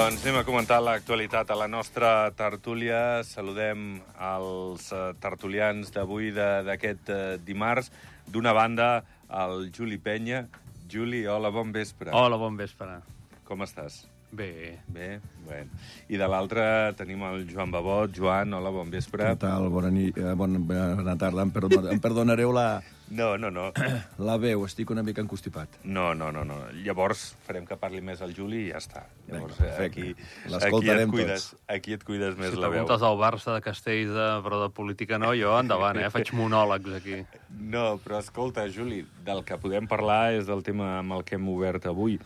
Doncs 0.00 0.22
anem 0.24 0.38
a 0.40 0.44
comentar 0.48 0.78
l'actualitat 0.80 1.50
a 1.52 1.56
la 1.60 1.66
nostra 1.68 2.30
tertúlia. 2.32 3.20
Saludem 3.26 3.98
els 4.16 4.86
eh, 4.96 5.00
tertulians 5.20 5.90
d'avui, 5.92 6.30
de- 6.32 6.62
d'aquest 6.64 7.10
eh, 7.12 7.18
dimarts. 7.44 7.90
D'una 8.24 8.54
banda, 8.56 9.02
el 9.28 9.68
Juli 9.76 9.98
Penya. 10.00 10.46
Juli, 10.88 11.26
hola, 11.28 11.50
bon 11.52 11.68
vespre. 11.74 12.14
Hola, 12.16 12.38
bon 12.40 12.56
vespre. 12.56 12.96
Com 13.44 13.60
estàs? 13.66 14.06
Bé. 14.32 14.78
Bé? 14.88 15.18
Bueno. 15.44 15.68
I 16.08 16.16
de 16.16 16.28
l'altre 16.32 16.64
tenim 16.96 17.20
el 17.28 17.44
Joan 17.52 17.70
Babot. 17.74 18.14
Joan, 18.16 18.54
hola, 18.56 18.72
bon 18.72 18.88
vespre. 18.90 19.26
Què 19.34 19.36
tal? 19.44 19.68
Bona, 19.68 19.92
nit, 19.92 20.16
eh, 20.16 20.32
bona, 20.32 20.64
bona 20.64 21.18
tarda. 21.20 21.44
Em, 21.44 21.52
perdona, 21.52 21.92
em 21.92 22.00
perdonareu 22.00 22.56
la, 22.56 22.80
No, 23.10 23.36
no, 23.36 23.50
no. 23.50 23.72
la 24.28 24.36
veu, 24.38 24.62
estic 24.68 24.90
una 24.94 25.02
mica 25.02 25.22
encostipat. 25.22 25.80
No, 25.82 26.12
no, 26.14 26.30
no, 26.32 26.44
no. 26.46 26.60
Llavors 26.84 27.32
farem 27.46 27.64
que 27.66 27.74
parli 27.80 28.00
més 28.06 28.20
el 28.22 28.34
Juli 28.36 28.66
i 28.66 28.70
ja 28.70 28.78
està. 28.78 29.02
Llavors, 29.26 29.56
Vinga, 29.58 29.66
eh, 29.66 29.76
perfecte. 29.76 29.84
aquí, 29.90 30.60
aquí, 30.70 30.90
et 30.94 31.10
cuides, 31.10 31.48
tots. 31.50 31.62
aquí 31.74 31.96
et 31.98 32.04
cuides 32.06 32.36
més 32.38 32.54
Si 32.54 32.60
la 32.60 32.68
veu. 32.68 32.78
preguntes 32.84 33.00
del 33.02 33.18
Barça, 33.18 33.54
de 33.56 33.64
Castells, 33.66 34.14
de, 34.14 34.28
però 34.46 34.62
de 34.62 34.70
política 34.74 35.18
no, 35.18 35.32
jo 35.34 35.56
endavant, 35.58 35.98
eh? 35.98 36.10
Faig 36.14 36.30
monòlegs 36.38 36.94
aquí. 37.00 37.18
No, 37.58 37.98
però 38.04 38.20
escolta, 38.22 38.68
Juli, 38.70 39.02
del 39.24 39.42
que 39.44 39.58
podem 39.60 39.86
parlar 39.90 40.32
és 40.36 40.46
del 40.48 40.62
tema 40.66 40.98
amb 40.98 41.16
el 41.16 41.24
que 41.26 41.36
hem 41.38 41.48
obert 41.52 41.86
avui. 41.90 42.18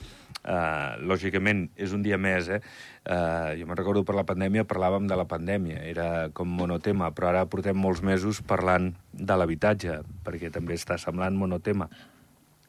Uh, 0.44 1.00
lògicament, 1.08 1.64
és 1.80 1.94
un 1.96 2.02
dia 2.04 2.18
més, 2.20 2.50
eh? 2.52 2.60
Uh, 3.08 3.54
jo 3.56 3.64
me'n 3.64 3.78
recordo 3.78 4.02
per 4.04 4.16
la 4.18 4.26
pandèmia, 4.28 4.66
parlàvem 4.68 5.06
de 5.08 5.16
la 5.16 5.24
pandèmia, 5.28 5.80
era 5.88 6.08
com 6.36 6.50
monotema, 6.52 7.08
però 7.16 7.30
ara 7.30 7.46
portem 7.48 7.78
molts 7.80 8.02
mesos 8.04 8.42
parlant 8.44 8.90
de 9.12 9.38
l'habitatge, 9.40 10.02
perquè 10.26 10.52
també 10.52 10.76
està 10.76 10.98
semblant 11.00 11.36
monotema. 11.40 11.88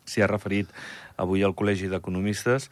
S'hi 0.07 0.23
ha 0.23 0.31
referit 0.31 0.71
avui 1.19 1.43
al 1.43 1.55
Col·legi 1.57 1.91
d'Economistes, 1.91 2.69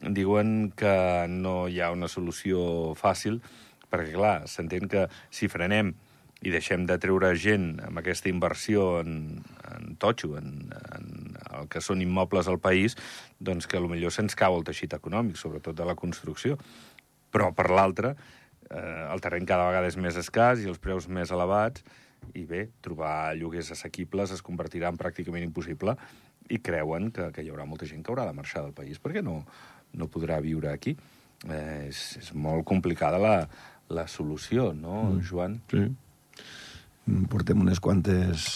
diuen 0.00 0.72
que 0.74 0.94
no 1.30 1.68
hi 1.68 1.78
ha 1.78 1.92
una 1.94 2.08
solució 2.10 2.96
fàcil, 2.98 3.38
perquè, 3.90 4.16
clar, 4.16 4.36
s'entén 4.50 4.90
que 4.90 5.06
si 5.30 5.50
frenem 5.52 5.94
i 6.40 6.52
deixem 6.52 6.86
de 6.88 6.96
treure 7.00 7.34
gent 7.36 7.74
amb 7.84 8.00
aquesta 8.00 8.30
inversió 8.30 9.00
en, 9.02 9.42
en 9.68 9.94
totxo, 10.00 10.34
en, 10.40 10.70
en 10.96 11.38
el 11.58 11.68
que 11.72 11.82
són 11.84 12.00
immobles 12.00 12.48
al 12.48 12.60
país, 12.62 12.96
doncs 13.38 13.68
que 13.68 13.80
potser 13.80 14.12
se'ns 14.16 14.38
cau 14.38 14.56
el 14.56 14.64
teixit 14.64 14.96
econòmic, 14.96 15.36
sobretot 15.36 15.76
de 15.76 15.88
la 15.88 15.96
construcció. 15.98 16.56
Però, 17.30 17.50
per 17.54 17.68
l'altra, 17.70 18.14
eh, 18.70 19.02
el 19.12 19.20
terreny 19.20 19.46
cada 19.46 19.68
vegada 19.68 19.90
és 19.90 19.98
més 20.00 20.16
escàs 20.16 20.64
i 20.64 20.70
els 20.70 20.80
preus 20.82 21.08
més 21.08 21.30
elevats, 21.30 21.84
i 22.36 22.44
bé, 22.44 22.66
trobar 22.84 23.34
lloguers 23.36 23.72
assequibles 23.74 24.32
es 24.34 24.42
convertirà 24.44 24.90
en 24.92 24.98
pràcticament 25.00 25.44
impossible 25.46 25.96
i 26.50 26.58
creuen 26.60 27.08
que, 27.14 27.30
que 27.34 27.44
hi 27.44 27.48
haurà 27.52 27.64
molta 27.68 27.88
gent 27.88 28.02
que 28.04 28.12
haurà 28.12 28.26
de 28.28 28.36
marxar 28.36 28.64
del 28.64 28.76
país 28.76 29.00
perquè 29.00 29.22
no, 29.24 29.40
no 29.96 30.08
podrà 30.12 30.40
viure 30.44 30.72
aquí. 30.72 30.96
Eh, 31.48 31.88
és, 31.88 32.00
és 32.20 32.32
molt 32.36 32.66
complicada 32.68 33.20
la, 33.20 33.34
la 33.88 34.06
solució, 34.08 34.70
no, 34.76 35.02
mm. 35.14 35.26
Joan? 35.30 35.60
Sí. 35.72 35.86
Portem 37.30 37.60
unes 37.60 37.80
quantes 37.80 38.46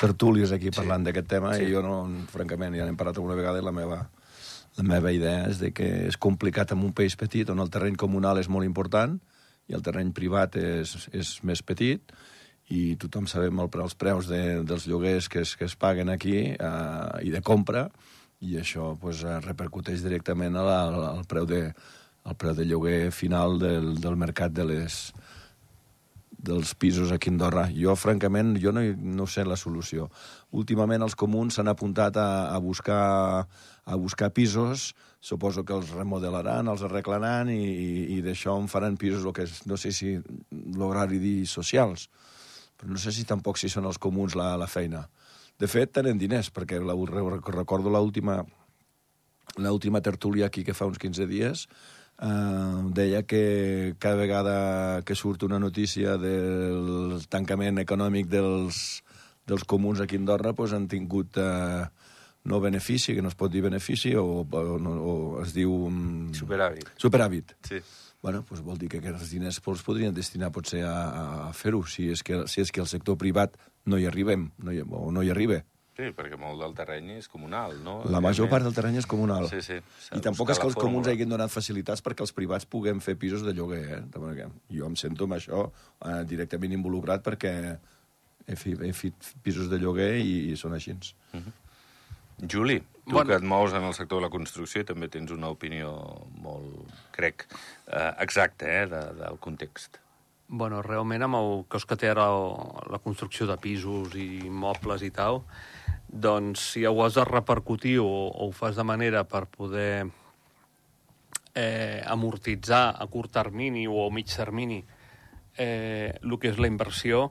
tertúlies 0.00 0.52
aquí 0.52 0.72
parlant 0.72 1.04
d'aquest 1.04 1.28
tema 1.28 1.54
Sí. 1.56 1.68
i 1.68 1.74
jo, 1.74 1.82
no, 1.84 2.26
francament, 2.32 2.74
ja 2.78 2.86
n'hem 2.88 2.96
parlat 2.96 3.18
alguna 3.20 3.36
vegada 3.36 3.60
i 3.60 3.64
la 3.64 3.74
meva, 3.76 4.00
la 4.78 4.86
meva 4.86 5.12
idea 5.12 5.46
és 5.50 5.60
de 5.60 5.72
que 5.76 5.88
és 6.08 6.16
complicat 6.16 6.72
en 6.72 6.84
un 6.86 6.94
país 6.96 7.16
petit 7.20 7.50
on 7.52 7.60
el 7.60 7.70
terreny 7.70 7.98
comunal 8.00 8.40
és 8.40 8.48
molt 8.48 8.64
important 8.64 9.18
i 9.68 9.76
el 9.76 9.82
terreny 9.82 10.12
privat 10.16 10.56
és, 10.56 11.08
és 11.12 11.34
més 11.44 11.62
petit 11.62 12.14
i 12.70 12.96
tothom 12.96 13.26
sabem 13.26 13.58
el, 13.60 13.68
els 13.82 13.96
preus 13.98 14.30
de, 14.30 14.62
dels 14.64 14.86
lloguers 14.86 15.28
que 15.28 15.42
es, 15.44 15.56
que 15.56 15.66
es 15.66 15.76
paguen 15.76 16.08
aquí 16.08 16.54
eh, 16.54 17.26
i 17.26 17.30
de 17.34 17.42
compra 17.42 17.88
i 18.40 18.56
això 18.56 18.94
pues, 18.98 19.24
eh, 19.24 19.40
repercuteix 19.44 20.04
directament 20.06 20.56
a 20.56 20.64
la, 20.64 20.78
al, 20.88 21.00
al, 21.10 21.24
preu 21.28 21.48
de, 21.50 21.64
al 22.24 22.38
preu 22.40 22.54
de 22.56 22.64
lloguer 22.64 23.10
final 23.12 23.58
del, 23.60 23.96
del 24.00 24.16
mercat 24.16 24.54
de 24.56 24.64
les, 24.64 25.00
dels 26.42 26.74
pisos 26.74 27.12
aquí 27.12 27.28
a 27.28 27.34
Andorra. 27.34 27.66
Jo, 27.74 27.94
francament, 27.96 28.54
jo 28.60 28.72
no, 28.72 28.82
no 28.96 29.26
sé 29.28 29.44
la 29.44 29.58
solució. 29.60 30.08
Últimament 30.56 31.04
els 31.04 31.16
comuns 31.18 31.58
s'han 31.58 31.68
apuntat 31.68 32.16
a, 32.16 32.30
a, 32.54 32.58
buscar, 32.58 33.46
a 33.84 33.98
buscar 34.00 34.30
pisos, 34.36 34.90
suposo 35.20 35.64
que 35.68 35.76
els 35.76 35.92
remodelaran, 35.92 36.70
els 36.72 36.84
arreglaran 36.86 37.52
i, 37.52 37.60
i, 37.60 37.90
i 38.16 38.20
d'això 38.24 38.56
en 38.60 38.70
faran 38.72 38.96
pisos, 39.00 39.26
que 39.36 39.44
és, 39.44 39.60
no 39.68 39.76
sé 39.76 39.92
si 39.92 40.16
l'horari 40.76 41.20
dir 41.20 41.44
socials, 41.46 42.08
però 42.80 42.94
no 42.94 43.02
sé 43.02 43.12
si 43.12 43.26
tampoc 43.28 43.60
si 43.60 43.68
són 43.68 43.88
els 43.90 44.00
comuns 44.00 44.38
la, 44.38 44.54
la 44.56 44.70
feina. 44.70 45.04
De 45.60 45.68
fet, 45.68 45.92
tenen 45.92 46.18
diners, 46.18 46.48
perquè 46.48 46.80
la, 46.80 46.96
recordo 47.52 47.92
l'última 47.92 48.40
l'última 49.58 50.00
tertúlia 50.00 50.46
aquí 50.46 50.62
que 50.62 50.74
fa 50.78 50.86
uns 50.86 51.00
15 51.02 51.26
dies 51.26 51.66
eh, 52.20 52.82
deia 52.94 53.22
que 53.24 53.94
cada 53.98 54.16
vegada 54.20 55.02
que 55.02 55.16
surt 55.16 55.42
una 55.48 55.58
notícia 55.58 56.16
del 56.20 57.24
tancament 57.32 57.80
econòmic 57.82 58.28
dels, 58.28 59.00
dels 59.48 59.64
comuns 59.64 60.00
aquí 60.00 60.18
a 60.18 60.22
Andorra 60.22 60.52
pues, 60.52 60.74
han 60.76 60.88
tingut 60.88 61.40
eh, 61.40 61.84
no 62.44 62.60
benefici, 62.60 63.14
que 63.14 63.22
no 63.22 63.28
es 63.28 63.36
pot 63.36 63.52
dir 63.52 63.62
benefici, 63.64 64.14
o, 64.16 64.44
o, 64.44 64.60
o 64.80 65.16
es 65.42 65.52
diu... 65.56 65.72
mm, 65.90 66.36
Superàvit. 66.38 66.94
Superàvit. 67.00 67.56
Sí. 67.68 67.80
Bueno, 68.20 68.44
doncs 68.48 68.62
vol 68.64 68.78
dir 68.80 68.88
que 68.92 69.00
aquests 69.00 69.32
diners 69.32 69.60
els 69.64 69.82
podrien 69.84 70.14
destinar 70.14 70.50
potser 70.52 70.82
a, 70.84 70.96
a 71.48 71.52
fer-ho, 71.56 71.82
si, 71.88 72.10
és 72.12 72.22
que, 72.22 72.42
si 72.48 72.60
és 72.60 72.72
que 72.72 72.82
el 72.82 72.88
sector 72.88 73.16
privat 73.20 73.56
no 73.88 73.96
hi 73.96 74.06
arribem, 74.08 74.50
no 74.60 74.72
hi, 74.72 74.82
o 74.84 75.08
no 75.12 75.24
hi 75.24 75.32
arriba. 75.32 75.62
Sí, 76.00 76.10
perquè 76.16 76.38
molt 76.40 76.62
del 76.62 76.72
terreny 76.78 77.10
és 77.18 77.28
comunal, 77.28 77.74
no? 77.84 77.98
La 78.08 78.22
major 78.24 78.48
part 78.48 78.64
del 78.64 78.72
terreny 78.72 78.96
és 79.02 79.08
comunal. 79.10 79.50
Sí, 79.50 79.60
sí. 79.60 79.76
I 80.16 80.20
tampoc 80.24 80.54
és 80.54 80.60
que 80.60 80.64
els 80.70 80.78
comuns 80.78 81.04
fórmula. 81.04 81.12
hagin 81.12 81.34
donat 81.34 81.52
facilitats 81.52 82.00
perquè 82.06 82.24
els 82.24 82.32
privats 82.32 82.64
puguem 82.64 83.02
fer 83.04 83.18
pisos 83.20 83.44
de 83.44 83.52
lloguer, 83.52 83.82
eh? 83.98 84.02
De 84.14 84.22
manera 84.22 84.46
que 84.48 84.76
jo 84.78 84.88
em 84.88 84.96
sento 84.96 85.28
amb 85.28 85.36
això 85.36 85.66
eh, 85.68 86.22
directament 86.30 86.72
involucrat 86.78 87.24
perquè 87.26 87.54
he, 88.46 88.56
fi, 88.56 88.72
he 88.80 88.92
fet 88.96 89.34
pisos 89.44 89.68
de 89.68 89.78
lloguer 89.82 90.14
i, 90.22 90.52
i 90.54 90.56
són 90.56 90.78
així. 90.78 90.96
Juli, 92.40 92.78
tu 93.04 93.12
Bueno. 93.12 93.28
que 93.28 93.36
et 93.36 93.42
mous 93.44 93.74
en 93.76 93.84
el 93.84 93.94
sector 93.94 94.20
de 94.22 94.28
la 94.28 94.32
construcció 94.32 94.80
i 94.80 94.86
també 94.88 95.10
tens 95.12 95.32
una 95.34 95.50
opinió 95.52 95.90
molt, 96.40 96.94
crec, 97.12 97.44
eh, 97.86 98.12
exacta 98.24 98.70
eh, 98.70 98.86
de, 98.88 99.02
del 99.20 99.36
context. 99.38 100.00
Bueno, 100.48 100.80
realment 100.82 101.22
amb 101.22 101.38
el 101.38 101.52
cos 101.70 101.84
que 101.86 101.94
té 101.94 102.08
ara 102.10 102.26
la 102.90 102.98
construcció 103.04 103.46
de 103.46 103.54
pisos 103.62 104.16
i 104.18 104.46
immobles 104.48 105.04
i 105.06 105.10
tal, 105.14 105.44
doncs 106.10 106.72
si 106.72 106.84
ho 106.86 106.96
has 107.04 107.14
de 107.14 107.24
repercutir 107.24 107.98
o, 108.02 108.06
o 108.06 108.48
ho 108.48 108.52
fas 108.52 108.76
de 108.76 108.84
manera 108.84 109.22
per 109.30 109.46
poder 109.46 110.08
eh, 111.54 112.02
amortitzar 112.06 112.96
a 112.98 113.06
curt 113.06 113.32
termini 113.32 113.86
o 113.86 114.06
a 114.06 114.10
mig 114.10 114.26
termini 114.26 114.82
eh, 115.56 116.18
el 116.22 116.38
que 116.38 116.50
és 116.50 116.58
la 116.58 116.70
inversió, 116.70 117.30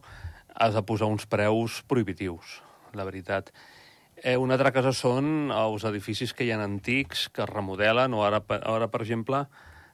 has 0.55 0.75
de 0.75 0.83
posar 0.83 1.07
uns 1.09 1.25
preus 1.29 1.81
prohibitius, 1.87 2.59
la 2.93 3.05
veritat. 3.07 3.51
Eh, 4.19 4.35
una 4.37 4.57
altra 4.57 4.73
cosa 4.75 4.91
són 4.95 5.49
els 5.55 5.85
edificis 5.87 6.33
que 6.35 6.45
hi 6.45 6.51
ha 6.51 6.59
antics, 6.61 7.29
que 7.31 7.45
es 7.45 7.49
remodelen, 7.49 8.13
o 8.13 8.25
ara, 8.27 8.41
ara 8.59 8.89
per 8.91 9.01
exemple, 9.05 9.45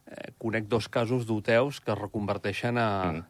eh, 0.09 0.33
conec 0.41 0.67
dos 0.71 0.89
casos 0.89 1.27
d'hotels 1.29 1.79
que 1.79 1.93
es 1.93 2.01
reconverteixen 2.01 2.81
a, 2.81 2.89
Mm. 3.13 3.23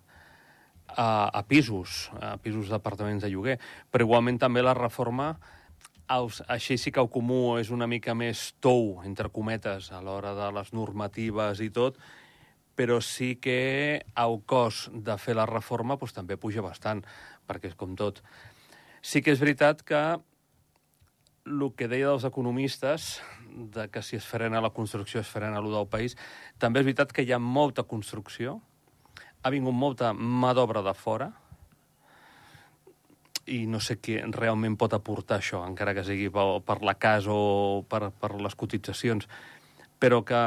A, 0.87 1.29
a 1.29 1.43
pisos, 1.47 2.09
a 2.21 2.35
pisos 2.37 2.69
d'apartaments 2.71 3.23
de 3.23 3.31
lloguer. 3.31 3.57
Però 3.91 4.05
igualment 4.05 4.39
també 4.41 4.63
la 4.63 4.75
reforma, 4.77 5.33
així 6.07 6.77
sí 6.77 6.91
que 6.93 7.01
el 7.01 7.09
comú 7.09 7.57
és 7.57 7.71
una 7.73 7.87
mica 7.87 8.13
més 8.13 8.53
tou, 8.61 9.01
entre 9.05 9.31
cometes, 9.33 9.91
a 9.91 10.01
l'hora 10.05 10.35
de 10.37 10.51
les 10.53 10.71
normatives 10.73 11.61
i 11.65 11.71
tot, 11.73 11.97
però 12.75 12.99
sí 13.01 13.35
que 13.41 14.03
el 14.19 14.41
cost 14.45 14.91
de 14.91 15.15
fer 15.17 15.35
la 15.35 15.47
reforma 15.47 15.95
doncs, 15.97 16.13
també 16.13 16.37
puja 16.37 16.61
bastant, 16.61 17.01
perquè 17.47 17.71
és 17.71 17.77
com 17.79 17.95
tot. 17.95 18.21
Sí 19.01 19.21
que 19.21 19.31
és 19.31 19.39
veritat 19.39 19.81
que 19.85 20.03
el 21.45 21.65
que 21.77 21.87
deia 21.87 22.09
dels 22.09 22.25
economistes, 22.25 23.21
de 23.55 23.87
que 23.89 24.01
si 24.03 24.17
es 24.17 24.25
frena 24.25 24.61
la 24.61 24.73
construcció 24.73 25.21
es 25.21 25.29
frena 25.29 25.57
allò 25.61 25.71
del 25.71 25.89
país, 25.89 26.17
també 26.59 26.81
és 26.81 26.87
veritat 26.89 27.13
que 27.13 27.23
hi 27.23 27.31
ha 27.31 27.39
molta 27.39 27.85
construcció, 27.87 28.59
ha 29.45 29.51
vingut 29.53 29.75
molta 29.77 30.09
mà 30.17 30.55
d'obra 30.57 30.81
de 30.81 30.93
fora, 30.97 31.29
i 33.45 33.65
no 33.69 33.77
sé 33.77 33.99
qui 34.01 34.15
realment 34.33 34.73
pot 34.73 34.95
aportar 34.97 35.37
això, 35.37 35.59
encara 35.69 35.93
que 35.93 36.03
sigui 36.07 36.31
per, 36.33 36.45
per 36.65 36.79
la 36.81 36.95
casa 36.97 37.29
o 37.29 37.83
per, 37.85 38.09
per 38.09 38.31
les 38.41 38.57
cotitzacions, 38.57 39.27
però 40.01 40.23
que 40.25 40.39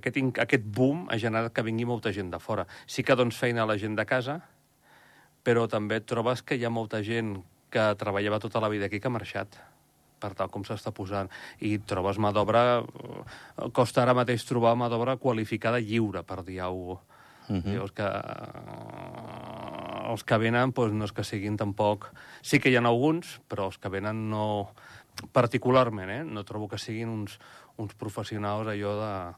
aquest, 0.00 0.18
aquest 0.42 0.66
boom 0.66 1.06
ha 1.14 1.20
generat 1.22 1.54
que 1.54 1.62
vingui 1.62 1.86
molta 1.86 2.10
gent 2.12 2.32
de 2.34 2.42
fora. 2.42 2.66
Sí 2.90 3.06
que 3.06 3.14
dones 3.14 3.38
feina 3.38 3.62
a 3.62 3.70
la 3.70 3.78
gent 3.78 3.94
de 3.94 4.06
casa, 4.08 4.40
però 5.46 5.68
també 5.70 6.00
trobes 6.02 6.42
que 6.42 6.58
hi 6.58 6.66
ha 6.66 6.74
molta 6.74 7.04
gent 7.06 7.36
que 7.70 7.86
treballava 8.02 8.42
tota 8.42 8.58
la 8.58 8.72
vida 8.72 8.90
aquí 8.90 8.98
que 8.98 9.10
ha 9.10 9.14
marxat 9.14 9.54
per 10.18 10.34
tal 10.34 10.50
com 10.50 10.66
s'està 10.66 10.90
posant. 10.90 11.30
I 11.62 11.76
trobes 11.86 12.18
mà 12.18 12.34
d'obra... 12.34 12.82
eh, 12.82 13.70
Costa 13.76 14.02
ara 14.02 14.14
mateix 14.16 14.42
trobar 14.48 14.74
mà 14.74 14.90
d'obra 14.90 15.20
qualificada 15.22 15.78
lliure, 15.78 16.26
per 16.26 16.42
dir 16.42 16.64
alguna 16.64 16.98
cosa. 16.98 17.13
Uh 17.48 17.56
-huh. 17.56 17.72
Llavors 17.72 17.92
que 17.92 18.08
els 20.10 20.24
que 20.24 20.38
venen 20.38 20.72
doncs, 20.72 20.94
no 20.94 21.04
és 21.04 21.12
que 21.12 21.24
siguin 21.24 21.56
tampoc... 21.56 22.12
Sí 22.42 22.60
que 22.60 22.70
hi 22.70 22.76
ha 22.76 22.84
alguns, 22.84 23.40
però 23.48 23.66
els 23.66 23.78
que 23.78 23.88
venen 23.88 24.28
no... 24.30 24.70
Particularment, 25.32 26.10
eh? 26.10 26.24
No 26.24 26.44
trobo 26.44 26.68
que 26.68 26.78
siguin 26.78 27.08
uns, 27.08 27.38
uns 27.76 27.94
professionals 27.94 28.68
allò 28.68 28.94
de 29.00 29.34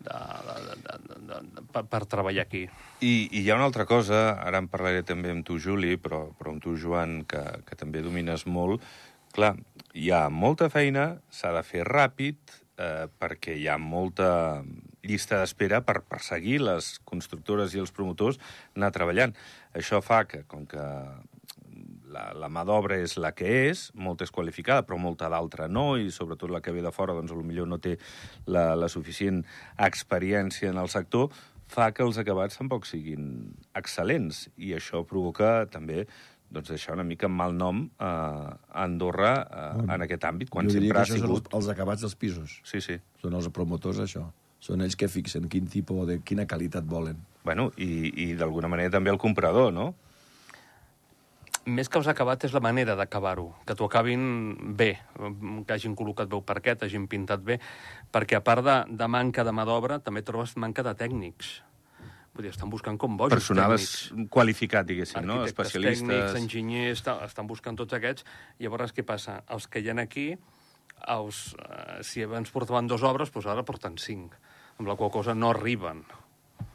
de, 0.00 0.08
de, 0.08 0.76
de, 0.82 0.98
de, 1.08 1.16
de, 1.28 1.40
de, 1.54 1.62
per, 1.72 1.84
per 1.84 2.06
treballar 2.08 2.46
aquí. 2.46 2.64
I, 3.04 3.28
I 3.30 3.42
hi 3.42 3.50
ha 3.50 3.58
una 3.58 3.68
altra 3.68 3.84
cosa, 3.84 4.30
ara 4.40 4.60
en 4.62 4.68
parlaré 4.72 5.02
també 5.06 5.32
amb 5.32 5.44
tu, 5.46 5.58
Juli, 5.60 5.96
però, 6.00 6.22
però 6.38 6.54
amb 6.54 6.64
tu, 6.64 6.72
Joan, 6.80 7.20
que, 7.28 7.42
que 7.66 7.76
també 7.76 8.02
domines 8.04 8.46
molt. 8.48 8.84
Clar, 9.36 9.54
hi 9.94 10.10
ha 10.10 10.28
molta 10.32 10.70
feina, 10.72 11.20
s'ha 11.30 11.52
de 11.54 11.62
fer 11.66 11.84
ràpid, 11.86 12.56
eh, 12.80 13.06
perquè 13.20 13.58
hi 13.60 13.68
ha 13.68 13.76
molta 13.78 14.30
llista 15.06 15.40
d'espera 15.40 15.80
per 15.86 16.00
perseguir 16.08 16.60
les 16.62 16.98
constructores 17.08 17.74
i 17.74 17.82
els 17.82 17.92
promotors 17.94 18.40
anar 18.76 18.92
treballant. 18.94 19.34
Això 19.76 20.00
fa 20.04 20.24
que, 20.28 20.44
com 20.50 20.66
que 20.68 20.86
la, 22.10 22.30
la 22.34 22.48
mà 22.52 22.64
d'obra 22.66 22.98
és 23.00 23.16
la 23.20 23.32
que 23.36 23.48
és, 23.70 23.86
molta 23.94 24.26
és 24.26 24.34
qualificada, 24.34 24.84
però 24.86 24.98
molta 25.00 25.30
d'altra 25.32 25.68
no, 25.70 25.94
i 25.96 26.10
sobretot 26.14 26.50
la 26.50 26.60
que 26.64 26.74
ve 26.74 26.82
de 26.84 26.92
fora, 26.94 27.14
doncs, 27.16 27.32
potser 27.32 27.68
no 27.68 27.78
té 27.78 27.96
la, 28.50 28.74
la 28.76 28.90
suficient 28.92 29.44
experiència 29.78 30.72
en 30.72 30.82
el 30.82 30.90
sector, 30.92 31.30
fa 31.70 31.92
que 31.94 32.02
els 32.02 32.18
acabats 32.18 32.58
tampoc 32.58 32.88
siguin 32.88 33.54
excel·lents, 33.78 34.48
i 34.58 34.74
això 34.74 35.04
provoca 35.06 35.68
també 35.70 36.04
doncs 36.50 36.72
deixar 36.72 36.96
una 36.96 37.06
mica 37.06 37.28
mal 37.30 37.54
nom 37.54 37.84
eh, 37.86 38.04
a 38.04 38.82
Andorra 38.82 39.34
eh, 39.38 39.66
bueno, 39.76 39.94
en 39.94 40.06
aquest 40.08 40.26
àmbit, 40.26 40.50
quan 40.50 40.70
sempre 40.70 40.98
ha 40.98 41.06
sigut... 41.06 41.46
els, 41.46 41.54
els 41.60 41.70
acabats 41.70 42.02
dels 42.02 42.18
pisos. 42.18 42.58
Sí, 42.66 42.82
sí. 42.82 42.98
Són 43.22 43.38
els 43.38 43.46
promotors, 43.54 44.02
això. 44.02 44.26
Són 44.60 44.82
ells 44.84 44.96
que 45.00 45.08
fixen 45.08 45.48
quin 45.48 45.66
tipus 45.72 46.06
de 46.08 46.18
quina 46.20 46.46
qualitat 46.46 46.84
volen. 46.84 47.16
Bueno, 47.44 47.70
i, 47.80 48.12
i 48.28 48.34
d'alguna 48.36 48.68
manera 48.68 48.92
també 48.98 49.10
el 49.10 49.18
comprador, 49.18 49.72
no? 49.72 49.94
Més 51.70 51.90
que 51.92 51.98
els 52.00 52.08
acabat 52.08 52.44
és 52.48 52.52
la 52.56 52.60
manera 52.64 52.94
d'acabar-ho, 52.96 53.50
que 53.68 53.74
t'ho 53.76 53.84
acabin 53.86 54.22
bé, 54.78 54.94
que 55.68 55.74
hagin 55.74 55.92
col·locat 55.96 56.28
bé 56.30 56.38
el 56.38 56.44
parquet, 56.48 56.82
hagin 56.86 57.04
pintat 57.08 57.42
bé, 57.44 57.58
perquè 58.12 58.38
a 58.38 58.44
part 58.44 58.64
de, 58.64 58.76
de 58.96 59.08
manca 59.12 59.44
de 59.44 59.52
mà 59.54 59.66
d'obra, 59.68 59.98
també 60.00 60.22
trobes 60.24 60.54
manca 60.56 60.82
de 60.86 60.94
tècnics. 60.96 61.50
Vull 62.32 62.46
dir, 62.46 62.52
estan 62.54 62.70
buscant 62.72 62.96
com 63.00 63.16
bojos 63.20 63.34
Personal 63.36 63.74
tècnics. 63.76 64.28
qualificat, 64.32 64.88
diguéssim, 64.88 65.20
no? 65.26 65.40
Arquitectes 65.42 65.66
Especialistes... 65.68 66.08
tècnics, 66.08 66.38
enginyers, 66.40 67.04
ta- 67.04 67.18
estan 67.26 67.48
buscant 67.50 67.76
tots 67.76 67.96
aquests. 67.98 68.24
Llavors, 68.62 68.94
què 68.96 69.04
passa? 69.04 69.40
Els 69.52 69.68
que 69.68 69.82
hi 69.84 69.90
ha 69.92 69.96
aquí, 70.00 70.30
els, 71.12 71.42
eh, 71.60 72.00
si 72.06 72.24
abans 72.24 72.50
portaven 72.54 72.88
dues 72.88 73.04
obres, 73.04 73.32
doncs 73.34 73.50
ara 73.52 73.66
porten 73.68 73.98
cinc, 74.00 74.32
amb 74.80 74.88
la 74.88 74.96
qual 74.96 75.12
cosa 75.12 75.36
no 75.36 75.52
arriben. 75.52 76.02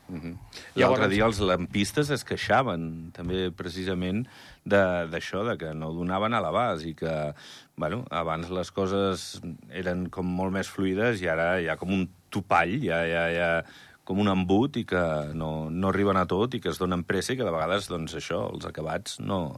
Mm 0.07 0.19
-hmm. 0.21 0.37
Llavors- 0.75 0.99
L'altre 0.99 1.07
dia 1.09 1.25
els 1.25 1.39
lampistes 1.39 2.09
es 2.11 2.23
queixaven, 2.23 3.11
també, 3.11 3.51
precisament, 3.51 4.27
de- 4.63 5.07
d'això, 5.09 5.43
de, 5.43 5.49
de 5.49 5.57
que 5.57 5.73
no 5.73 5.91
donaven 5.93 6.33
a 6.33 6.41
l'abast 6.41 6.85
i 6.85 6.93
que, 6.93 7.33
bueno, 7.75 8.05
abans 8.11 8.49
les 8.49 8.71
coses 8.71 9.41
eren 9.71 10.09
com 10.09 10.25
molt 10.25 10.53
més 10.53 10.69
fluides 10.69 11.21
i 11.21 11.27
ara 11.27 11.59
hi 11.59 11.67
ha 11.67 11.75
com 11.75 11.89
un 11.89 12.09
topall, 12.29 12.83
hi 12.83 12.91
ha, 12.91 13.07
hi 13.07 13.13
ha, 13.13 13.31
hi 13.31 13.37
ha 13.37 13.63
com 14.03 14.19
un 14.19 14.27
embut 14.27 14.77
i 14.77 14.85
que 14.85 15.31
no, 15.33 15.71
no 15.71 15.87
arriben 15.89 16.15
a 16.15 16.27
tot 16.27 16.53
i 16.53 16.59
que 16.61 16.69
es 16.69 16.77
donen 16.77 17.03
pressa 17.03 17.33
i 17.33 17.37
que 17.37 17.43
de 17.43 17.51
vegades, 17.51 17.87
doncs, 17.89 18.13
això, 18.13 18.53
els 18.53 18.65
acabats 18.65 19.19
no, 19.19 19.57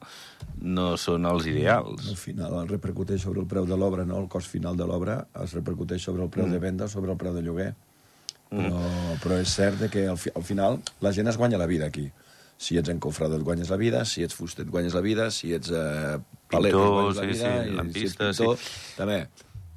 no 0.61 0.95
són 0.95 1.25
els 1.25 1.45
ideals. 1.45 2.07
Al 2.07 2.15
final 2.15 2.63
es 2.63 2.71
repercuteix 2.71 3.21
sobre 3.21 3.41
el 3.41 3.47
preu 3.47 3.65
de 3.65 3.75
l'obra, 3.75 4.05
no? 4.05 4.17
El 4.23 4.29
cost 4.29 4.47
final 4.47 4.77
de 4.77 4.87
l'obra 4.87 5.27
es 5.43 5.53
repercuteix 5.53 6.01
sobre 6.01 6.23
el 6.23 6.29
preu 6.29 6.47
mm. 6.47 6.51
de 6.51 6.59
venda, 6.59 6.87
sobre 6.87 7.11
el 7.11 7.17
preu 7.17 7.33
de 7.33 7.41
lloguer. 7.41 7.75
Però, 8.49 8.79
mm. 8.79 9.19
però 9.23 9.37
és 9.41 9.51
cert 9.51 9.81
de 9.83 9.89
que 9.91 10.05
al, 10.07 10.17
fi, 10.21 10.31
al 10.35 10.45
final 10.47 10.79
la 11.03 11.11
gent 11.15 11.27
es 11.27 11.37
guanya 11.37 11.59
la 11.59 11.67
vida 11.67 11.89
aquí. 11.89 12.07
Si 12.57 12.77
ets 12.79 12.89
encofrador 12.89 13.41
et 13.41 13.45
guanyes 13.45 13.69
la 13.69 13.77
vida, 13.77 14.05
si 14.07 14.23
ets 14.25 14.33
fuster 14.33 14.65
et 14.65 14.71
guanyes 14.73 14.95
la 14.97 15.03
vida, 15.05 15.27
si 15.31 15.51
ets 15.53 15.69
eh, 15.69 16.15
palet 16.49 16.71
et 16.71 16.77
Pintor, 16.77 16.93
guanyes 16.95 17.19
la 17.19 17.25
sí, 17.25 17.33
vida, 17.33 17.51
sí, 17.51 17.69
i 17.69 17.75
lampista, 17.75 18.31
si 18.31 18.31
ets 18.31 18.39
pintor, 18.39 18.71
també. 18.97 19.19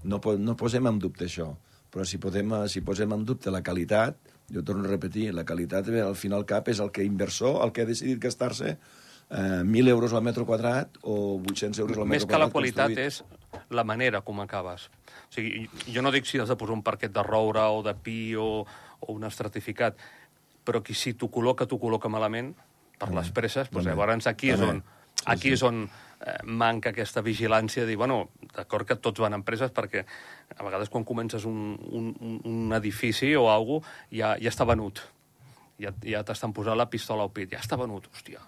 No, 0.08 0.20
no 0.40 0.56
posem 0.56 0.86
en 0.88 1.00
dubte 1.02 1.26
això, 1.26 1.50
però 1.92 2.06
si, 2.08 2.20
podem, 2.22 2.54
eh, 2.56 2.68
si 2.72 2.80
posem 2.86 3.12
en 3.12 3.26
dubte 3.28 3.52
la 3.52 3.60
qualitat, 3.66 4.16
jo 4.50 4.64
torno 4.64 4.86
a 4.86 4.90
repetir, 4.90 5.28
la 5.34 5.44
qualitat 5.44 5.90
eh, 5.92 6.00
al 6.00 6.16
final 6.16 6.46
cap 6.48 6.70
és 6.72 6.80
el 6.80 6.90
que 6.94 7.04
inversor, 7.04 7.60
el 7.66 7.74
que 7.74 7.84
ha 7.84 7.90
decidit 7.90 8.22
gastar-se 8.22 8.72
eh, 8.72 9.60
1.000 9.66 9.88
euros 9.92 10.14
al 10.14 10.24
metre 10.24 10.46
quadrat 10.48 10.96
o 11.02 11.36
800 11.42 11.84
euros 11.84 11.98
al 11.98 12.08
Més 12.08 12.22
metre 12.24 12.32
que 12.32 12.40
la 12.40 12.48
quadrat. 12.48 12.56
qualitat 12.56 12.94
construït. 12.94 13.06
és 13.06 13.39
la 13.70 13.84
manera 13.86 14.20
com 14.26 14.40
acabes. 14.42 14.88
O 15.30 15.32
sigui, 15.34 15.68
jo 15.94 16.02
no 16.02 16.10
dic 16.14 16.26
si 16.26 16.40
has 16.42 16.48
de 16.50 16.56
posar 16.58 16.74
un 16.74 16.82
parquet 16.82 17.12
de 17.14 17.22
roure 17.22 17.62
o 17.70 17.82
de 17.86 17.94
pi 17.94 18.34
o, 18.36 18.64
o 19.00 19.12
un 19.14 19.24
estratificat, 19.28 19.96
però 20.64 20.82
qui 20.82 20.94
si 20.94 21.14
t'ho 21.14 21.30
col·loca, 21.32 21.66
t'ho 21.66 21.78
col·loca 21.80 22.10
malament, 22.12 22.52
per 23.00 23.08
les 23.16 23.30
presses, 23.32 23.70
doncs 23.72 23.86
llavors 23.88 24.26
aquí 24.28 24.50
és 24.52 24.60
on, 24.60 24.82
aquí 25.32 25.54
és 25.54 25.62
on 25.64 25.78
eh, 25.86 26.34
manca 26.44 26.90
aquesta 26.92 27.22
vigilància 27.24 27.86
de 27.86 27.88
dir, 27.88 27.96
bueno, 27.96 28.26
d'acord 28.52 28.84
que 28.86 28.96
tots 29.00 29.22
van 29.24 29.32
a 29.32 29.38
empreses 29.40 29.72
perquè 29.72 30.02
a 30.58 30.62
vegades 30.66 30.90
quan 30.92 31.06
comences 31.08 31.46
un, 31.48 31.78
un, 31.80 32.10
un- 32.44 32.72
edifici 32.76 33.32
o 33.36 33.48
alguna 33.48 33.80
cosa 33.80 34.10
ja, 34.12 34.34
ja 34.36 34.52
està 34.52 34.66
venut. 34.68 35.00
Ja, 35.80 35.94
ja 36.04 36.20
t'estan 36.28 36.52
posant 36.52 36.76
la 36.76 36.90
pistola 36.92 37.24
al 37.24 37.32
pit. 37.32 37.48
Ja 37.54 37.62
està 37.62 37.78
venut, 37.80 38.10
hòstia. 38.12 38.42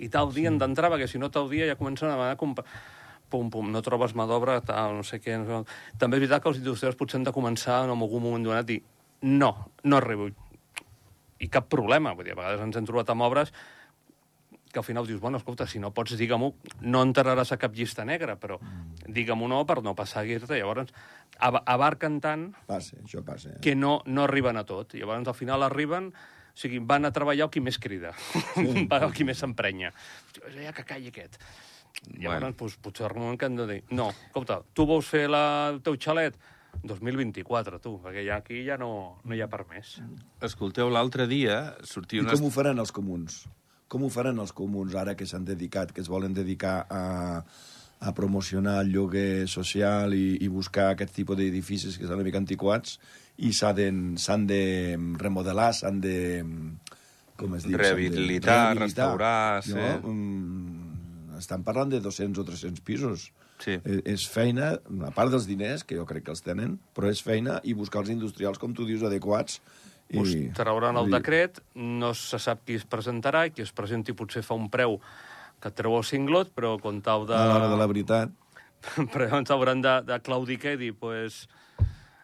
I 0.00 0.08
tal 0.08 0.32
dia 0.32 0.48
han 0.48 0.56
d'entrar, 0.56 0.88
perquè 0.94 1.06
si 1.10 1.18
no 1.20 1.28
tal 1.28 1.50
dia 1.50 1.66
ja 1.68 1.76
comencen 1.76 2.08
a 2.08 2.14
demanar 2.14 2.38
pum, 3.30 3.48
pum, 3.52 3.70
no 3.72 3.82
trobes 3.84 4.14
mà 4.18 4.26
d'obra, 4.28 4.58
tal, 4.66 4.98
no 4.98 5.06
sé 5.06 5.20
què. 5.22 5.38
No 5.40 5.62
sé... 5.64 5.78
També 6.00 6.18
és 6.18 6.24
veritat 6.24 6.44
que 6.44 6.52
els 6.52 6.60
industrials 6.60 6.98
potser 6.98 7.20
han 7.20 7.28
de 7.28 7.34
començar 7.36 7.82
en 7.86 7.94
algun 7.94 8.24
moment 8.24 8.44
donat 8.44 8.68
dir 8.68 8.82
no, 9.22 9.50
no 9.84 9.98
arribo. 9.98 10.28
I 11.38 11.48
cap 11.52 11.68
problema, 11.70 12.14
vull 12.18 12.26
dir, 12.26 12.34
a 12.34 12.40
vegades 12.40 12.64
ens 12.64 12.78
hem 12.78 12.86
trobat 12.88 13.10
amb 13.14 13.26
obres 13.26 13.52
que 14.72 14.78
al 14.78 14.84
final 14.84 15.06
dius, 15.06 15.20
bueno, 15.20 15.38
escolta, 15.38 15.66
si 15.66 15.78
no 15.78 15.92
pots, 15.94 16.16
digue-m'ho, 16.20 16.50
no 16.84 17.02
entraràs 17.02 17.52
a 17.54 17.58
cap 17.60 17.74
llista 17.74 18.04
negra, 18.04 18.36
però 18.36 18.58
digue-m'ho 19.06 19.48
no 19.48 19.62
per 19.66 19.80
no 19.82 19.94
perseguir-te. 19.96 20.58
Llavors, 20.58 20.92
ab 21.38 21.62
abarquen 21.64 22.18
tant 22.20 22.50
Passa, 22.68 22.98
això 23.00 23.24
passa. 23.24 23.54
Eh? 23.54 23.62
que 23.64 23.74
no, 23.74 24.02
no 24.06 24.26
arriben 24.28 24.60
a 24.60 24.66
tot. 24.68 24.94
Llavors, 24.98 25.26
al 25.28 25.38
final 25.38 25.64
arriben, 25.64 26.10
o 26.12 26.60
sigui, 26.60 26.82
van 26.84 27.08
a 27.08 27.12
treballar 27.14 27.48
el 27.48 27.54
qui 27.54 27.64
més 27.64 27.80
crida, 27.80 28.12
sí. 28.20 28.86
el 29.00 29.16
qui 29.16 29.24
més 29.24 29.40
s'emprenya. 29.40 29.94
Ja 30.58 30.76
que 30.76 30.84
calli 30.84 31.12
aquest. 31.14 31.40
Llavors, 32.08 32.22
Bueno. 32.24 32.52
doncs, 32.56 32.76
potser 32.82 33.06
arriba 33.06 33.20
un 33.20 33.26
moment 33.26 33.40
que 33.40 33.46
han 33.46 33.56
de 33.56 33.66
dir, 33.66 33.82
no, 33.90 34.08
escolta, 34.28 34.62
tu 34.72 34.86
vols 34.86 35.06
fer 35.06 35.26
la, 35.28 35.42
el 35.72 35.82
teu 35.82 35.96
xalet? 36.00 36.38
2024, 36.84 37.80
tu, 37.82 37.96
perquè 38.02 38.22
ja 38.26 38.36
aquí 38.38 38.60
ja 38.66 38.76
no, 38.78 39.18
no 39.24 39.34
hi 39.34 39.40
ha 39.42 39.48
per 39.50 39.64
més. 39.70 39.96
Escolteu, 40.44 40.90
l'altre 40.92 41.26
dia 41.26 41.74
sortia 41.82 42.20
I 42.20 42.24
una... 42.26 42.36
com 42.36 42.46
ho 42.46 42.52
faran 42.54 42.78
els 42.78 42.92
comuns? 42.94 43.40
Com 43.88 44.04
ho 44.04 44.10
faran 44.12 44.38
els 44.38 44.52
comuns 44.52 44.94
ara 45.00 45.16
que 45.18 45.26
s'han 45.26 45.46
dedicat, 45.48 45.92
que 45.96 46.04
es 46.04 46.10
volen 46.12 46.36
dedicar 46.36 46.84
a, 46.92 47.02
a 48.00 48.12
promocionar 48.14 48.82
el 48.84 48.92
lloguer 48.94 49.48
social 49.48 50.14
i, 50.14 50.36
i 50.44 50.48
buscar 50.52 50.92
aquest 50.92 51.16
tipus 51.16 51.40
d'edificis 51.40 51.96
que 51.96 52.06
estan 52.06 52.20
una 52.20 52.28
mica 52.28 52.38
antiquats 52.38 52.98
i 53.38 53.52
s'ha 53.56 53.72
de, 53.74 53.88
s'han 54.20 54.46
de 54.46 54.62
remodelar, 55.18 55.72
s'han 55.74 56.00
de... 56.04 56.16
Com 57.38 57.54
es 57.54 57.64
diu? 57.64 57.74
S'han 57.74 57.78
de 57.78 57.82
Rehabilitar, 57.84 58.60
restaurar, 58.76 59.62
sí. 59.62 59.74
No? 59.74 60.12
Mm, 60.12 60.87
estan 61.38 61.64
parlant 61.66 61.92
de 61.92 62.00
200 62.04 62.42
o 62.42 62.46
300 62.46 62.84
pisos. 62.84 63.28
Sí. 63.62 63.78
Eh, 63.78 64.00
És 64.06 64.26
feina, 64.30 64.76
a 65.06 65.12
part 65.14 65.32
dels 65.34 65.48
diners, 65.48 65.84
que 65.84 65.98
jo 65.98 66.06
crec 66.08 66.28
que 66.28 66.34
els 66.34 66.44
tenen, 66.44 66.78
però 66.94 67.10
és 67.10 67.22
feina 67.24 67.58
i 67.64 67.74
buscar 67.78 68.04
els 68.04 68.12
industrials, 68.14 68.58
com 68.58 68.74
tu 68.74 68.86
dius, 68.86 69.02
adequats. 69.06 69.60
I, 70.08 70.20
Us 70.22 70.34
trauran 70.56 70.96
el 70.96 71.10
decret, 71.12 71.60
no 71.76 72.14
se 72.16 72.38
sap 72.40 72.62
qui 72.64 72.78
es 72.80 72.86
presentarà, 72.88 73.48
qui 73.52 73.64
es 73.66 73.74
presenti 73.76 74.14
potser 74.16 74.40
fa 74.46 74.56
un 74.56 74.70
preu 74.72 74.96
que 75.60 75.72
treu 75.74 75.98
el 75.98 76.06
cinglot, 76.06 76.54
però 76.54 76.76
quan 76.80 77.02
de... 77.02 77.34
A 77.34 77.48
l'hora 77.50 77.68
de 77.68 77.76
la 77.76 77.88
veritat, 77.90 78.32
però 79.12 79.26
llavors 79.26 79.50
hauran 79.50 79.82
de, 79.82 79.94
de 80.06 80.20
claudicar 80.24 80.76
i 80.76 80.80
dir, 80.80 80.92
pues, 80.94 81.46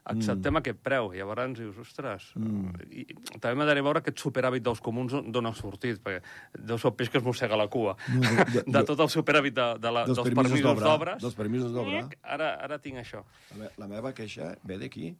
Mm. 0.05 0.19
acceptem 0.21 0.59
aquest 0.61 0.81
preu. 0.85 1.13
I 1.15 1.23
llavors 1.23 1.55
dius, 1.57 1.79
ostres... 1.81 2.27
I, 2.93 3.07
també 3.39 3.55
m'agradaria 3.57 3.85
veure 3.87 4.03
aquest 4.03 4.21
superàvit 4.21 4.65
dels 4.65 4.83
comuns 4.85 5.15
d'on 5.33 5.49
ha 5.49 5.55
sortit, 5.57 6.01
perquè 6.05 6.21
deu 6.61 6.77
ser 6.81 6.91
el 6.91 6.97
peix 6.99 7.09
que 7.13 7.19
es 7.23 7.25
mossega 7.25 7.57
la 7.57 7.69
cua. 7.73 7.97
No, 8.13 8.35
de, 8.53 8.65
jo- 8.69 8.85
tot 8.93 9.01
el 9.07 9.13
superàvit 9.15 9.57
de, 9.57 9.69
de 9.81 9.93
la, 9.97 10.05
dels 10.05 10.21
dels, 10.21 10.29
permisos 10.37 10.83
d'obres... 10.85 11.23
dels 11.25 11.39
permisos 11.39 11.73
d'obra. 11.73 12.05
Ara, 12.37 12.51
ara 12.67 12.79
tinc 12.85 13.01
això. 13.01 13.25
La, 13.55 13.63
me 13.63 13.71
la 13.81 13.89
meva 13.97 14.13
queixa 14.17 14.53
ve 14.69 14.79
d'aquí. 14.83 15.15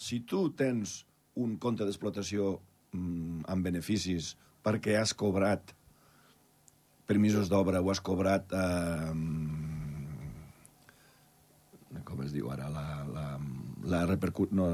Si 0.00 0.22
tu 0.24 0.46
tens 0.56 1.02
un 1.36 1.58
compte 1.60 1.84
d'explotació 1.84 2.54
mm, 2.96 3.44
amb 3.52 3.68
beneficis 3.68 4.32
perquè 4.64 4.96
has 5.00 5.12
cobrat 5.12 5.74
permisos 7.10 7.52
d'obra 7.52 7.84
o 7.84 7.92
has 7.92 8.00
cobrat... 8.00 8.52
Eh, 8.56 9.12
mm, 9.12 10.00
com 12.06 12.22
es 12.24 12.32
diu 12.34 12.48
ara? 12.50 12.68
La, 12.72 12.86
la, 13.84 14.00
la 14.00 14.06
repercut... 14.06 14.52
No, 14.52 14.68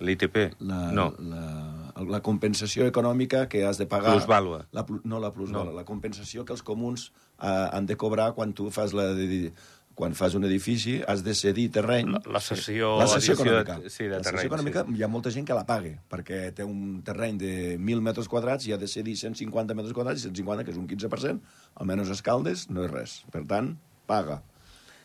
L'ITP? 0.00 0.36
la, 0.60 0.90
No. 0.92 1.10
la, 1.18 1.92
la 2.08 2.20
compensació 2.22 2.86
econòmica 2.86 3.46
que 3.48 3.64
has 3.66 3.78
de 3.78 3.86
pagar... 3.86 4.14
Plusvàlua. 4.18 4.64
La, 4.72 4.86
no 5.04 5.20
la 5.20 5.32
plusvàlua, 5.34 5.72
No. 5.72 5.76
la 5.80 5.84
compensació 5.84 6.44
que 6.44 6.52
els 6.56 6.62
comuns 6.62 7.10
eh, 7.42 7.46
han 7.48 7.86
de 7.86 7.96
cobrar 7.96 8.32
quan 8.34 8.52
tu 8.54 8.70
fas 8.70 8.92
la... 8.96 9.12
De, 9.14 9.52
quan 10.00 10.14
fas 10.16 10.32
un 10.38 10.44
edifici, 10.48 11.02
has 11.04 11.20
de 11.26 11.34
cedir 11.36 11.66
terreny. 11.74 12.08
La, 12.14 12.20
la 12.32 12.40
sessió... 12.40 12.94
La 12.96 13.04
cessió 13.10 13.34
Edició 13.34 13.52
de- 13.52 13.58
econòmica. 13.60 13.90
sí, 13.92 14.04
de 14.04 14.14
la 14.14 14.20
terreny, 14.24 14.38
cessió 14.46 14.48
econòmica, 14.54 14.84
sí. 14.86 14.94
hi 14.96 15.02
ha 15.04 15.08
molta 15.12 15.32
gent 15.34 15.44
que 15.44 15.52
la 15.58 15.66
paga, 15.68 15.90
perquè 16.08 16.38
té 16.56 16.64
un 16.64 17.02
terreny 17.04 17.36
de 17.42 17.50
1.000 17.76 18.00
metres 18.00 18.28
quadrats 18.32 18.64
i 18.70 18.72
ha 18.72 18.78
de 18.80 18.88
cedir 18.88 19.16
150 19.20 19.74
metres 19.76 19.92
quadrats, 19.92 20.22
i 20.22 20.30
150, 20.30 20.64
que 20.64 20.72
és 20.72 20.78
un 20.80 20.86
15%, 20.88 21.42
almenys 21.84 22.14
escaldes, 22.16 22.64
no 22.72 22.86
és 22.86 22.94
res. 22.94 23.18
Per 23.34 23.42
tant, 23.50 23.74
paga. 24.08 24.38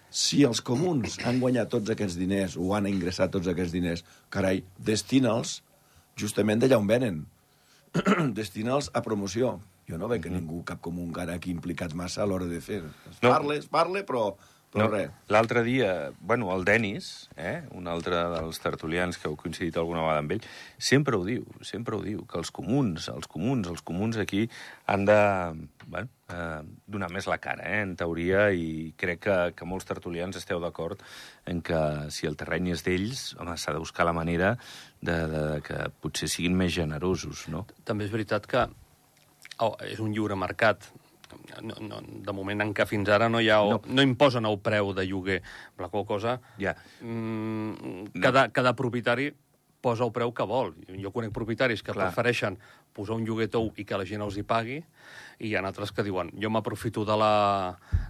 Si 0.09 0.43
els 0.47 0.62
comuns 0.63 1.17
han 1.25 1.39
guanyat 1.41 1.69
tots 1.74 1.89
aquests 1.91 2.15
diners 2.19 2.55
o 2.57 2.74
han 2.75 2.88
ingressat 2.88 3.31
tots 3.33 3.47
aquests 3.51 3.74
diners, 3.75 4.03
carai, 4.31 4.63
destina'ls 4.77 5.62
justament 6.17 6.62
d'allà 6.62 6.77
on 6.79 6.88
venen. 6.88 7.24
Destina'ls 8.38 8.89
a 8.93 9.01
promoció. 9.03 9.57
Jo 9.89 10.00
no 10.01 10.07
veig 10.09 10.24
que 10.24 10.31
ningú, 10.33 10.63
cap 10.65 10.79
com 10.81 10.97
un 11.00 11.12
cara 11.13 11.35
aquí 11.38 11.51
implicat 11.53 11.93
massa 11.93 12.24
a 12.24 12.25
l'hora 12.29 12.47
de 12.50 12.62
fer. 12.62 12.81
Es 13.12 13.19
No. 13.21 13.29
parla, 13.29 13.55
es 13.59 13.67
parla, 13.67 14.01
però, 14.07 14.35
però 14.75 14.89
No. 14.91 15.03
L'altre 15.32 15.63
dia, 15.63 16.12
bueno, 16.20 16.51
el 16.53 16.65
Denis, 16.67 17.29
eh, 17.38 17.63
un 17.72 17.88
altre 17.88 18.20
dels 18.34 18.60
tertulians 18.60 19.17
que 19.17 19.29
heu 19.29 19.38
coincidit 19.39 19.77
alguna 19.79 20.03
vegada 20.03 20.22
amb 20.22 20.36
ell, 20.36 20.44
sempre 20.77 21.15
ho 21.15 21.24
diu, 21.25 21.46
sempre 21.63 21.96
ho 21.96 22.01
diu, 22.03 22.25
que 22.27 22.38
els 22.38 22.51
comuns, 22.51 23.08
els 23.13 23.29
comuns, 23.32 23.70
els 23.72 23.82
comuns 23.88 24.20
aquí 24.22 24.44
han 24.91 25.08
de 25.08 25.17
bueno, 25.88 26.10
eh, 26.27 26.62
donar 26.86 27.10
més 27.13 27.27
la 27.32 27.39
cara, 27.39 27.63
eh, 27.72 27.82
en 27.86 27.96
teoria, 27.96 28.50
i 28.51 28.91
crec 29.00 29.24
que, 29.25 29.38
que 29.55 29.70
molts 29.70 29.88
tertulians 29.88 30.36
esteu 30.38 30.60
d'acord 30.60 31.01
en 31.48 31.63
que 31.65 31.82
si 32.12 32.27
el 32.27 32.36
terreny 32.36 32.74
és 32.75 32.84
d'ells, 32.86 33.24
home, 33.39 33.55
s'ha 33.58 33.74
de 33.74 33.82
buscar 33.82 34.05
la 34.05 34.15
manera 34.17 34.58
de, 35.01 35.15
de, 35.15 35.44
de 35.55 35.62
que 35.65 35.88
potser 36.03 36.29
siguin 36.32 36.58
més 36.58 36.75
generosos, 36.75 37.48
no? 37.53 37.65
També 37.88 38.05
és 38.05 38.13
veritat 38.13 38.46
que 38.50 38.67
oh, 39.63 39.75
és 39.88 40.03
un 40.03 40.12
lliure 40.13 40.38
mercat. 40.38 40.91
No, 41.61 41.77
no, 41.81 42.01
de 42.01 42.35
moment 42.35 42.65
en 42.65 42.73
què 42.75 42.85
fins 42.89 43.09
ara 43.09 43.29
no 43.31 43.41
hi 43.41 43.49
ha... 43.49 43.59
No, 43.69 43.81
no 43.85 44.05
imposen 44.05 44.47
el 44.49 44.59
preu 44.63 44.93
de 44.97 45.07
lloguer. 45.07 45.41
La 45.81 45.89
qual 45.89 46.05
cosa... 46.09 46.39
Ja. 46.61 46.75
Mm, 47.01 48.13
cada, 48.23 48.47
cada 48.55 48.75
propietari 48.75 49.31
posa 49.85 50.05
el 50.07 50.13
preu 50.15 50.33
que 50.33 50.47
vol. 50.49 50.73
Jo 51.01 51.13
conec 51.13 51.33
propietaris 51.35 51.83
que 51.85 51.93
Clar. 51.93 52.09
Prefereixen 52.09 52.57
posar 52.95 53.19
un 53.19 53.27
lloguer 53.27 53.49
tou 53.53 53.69
i 53.77 53.85
que 53.85 53.99
la 53.99 54.07
gent 54.07 54.23
els 54.25 54.39
hi 54.39 54.45
pagui, 54.47 54.79
i 55.37 55.51
hi 55.51 55.55
ha 55.55 55.63
altres 55.67 55.91
que 55.93 56.05
diuen 56.05 56.31
jo 56.41 56.49
m'aprofito 56.49 57.05
de, 57.05 57.17
la, 57.19 57.33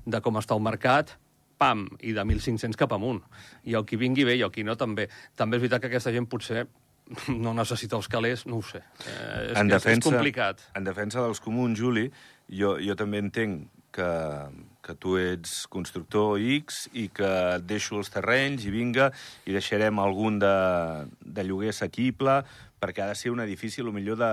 de 0.05 0.22
com 0.24 0.39
està 0.39 0.55
el 0.55 0.63
mercat, 0.63 1.17
pam, 1.60 1.86
i 2.03 2.13
de 2.15 2.24
1.500 2.24 2.79
cap 2.79 2.96
amunt. 2.96 3.22
I 3.67 3.75
el 3.79 3.86
qui 3.88 4.00
vingui 4.00 4.27
bé 4.27 4.38
i 4.39 4.44
el 4.46 4.53
qui 4.55 4.63
no 4.67 4.75
també. 4.79 5.10
També 5.39 5.58
és 5.58 5.65
veritat 5.65 5.84
que 5.84 5.91
aquesta 5.91 6.13
gent 6.15 6.27
potser 6.32 6.65
no 7.46 7.53
necessita 7.53 7.98
els 8.00 8.10
calés, 8.12 8.46
no 8.50 8.60
ho 8.60 8.65
sé. 8.65 8.82
Eh, 9.05 9.51
és, 9.51 9.60
en 9.60 9.70
defensa, 9.70 10.00
és 10.00 10.05
complicat. 10.08 10.63
En 10.77 10.88
defensa 10.88 11.22
dels 11.22 11.41
comuns, 11.44 11.79
Juli, 11.79 12.08
jo, 12.50 12.75
jo 12.82 12.96
també 13.00 13.22
entenc 13.24 13.68
que, 13.96 14.10
que 14.84 14.96
tu 15.00 15.16
ets 15.18 15.66
constructor 15.72 16.42
X 16.60 16.86
i 16.94 17.08
que 17.16 17.30
et 17.56 17.66
deixo 17.68 18.00
els 18.02 18.12
terrenys 18.14 18.68
i 18.68 18.74
vinga, 18.74 19.10
i 19.48 19.56
deixarem 19.56 20.02
algun 20.04 20.42
de, 20.42 20.56
de 21.22 21.48
lloguer 21.48 21.72
assequible, 21.74 22.42
perquè 22.82 23.06
ha 23.06 23.14
de 23.14 23.18
ser 23.20 23.32
un 23.34 23.42
edifici, 23.46 23.86
lo 23.86 23.96
millor, 23.96 24.20
de, 24.20 24.32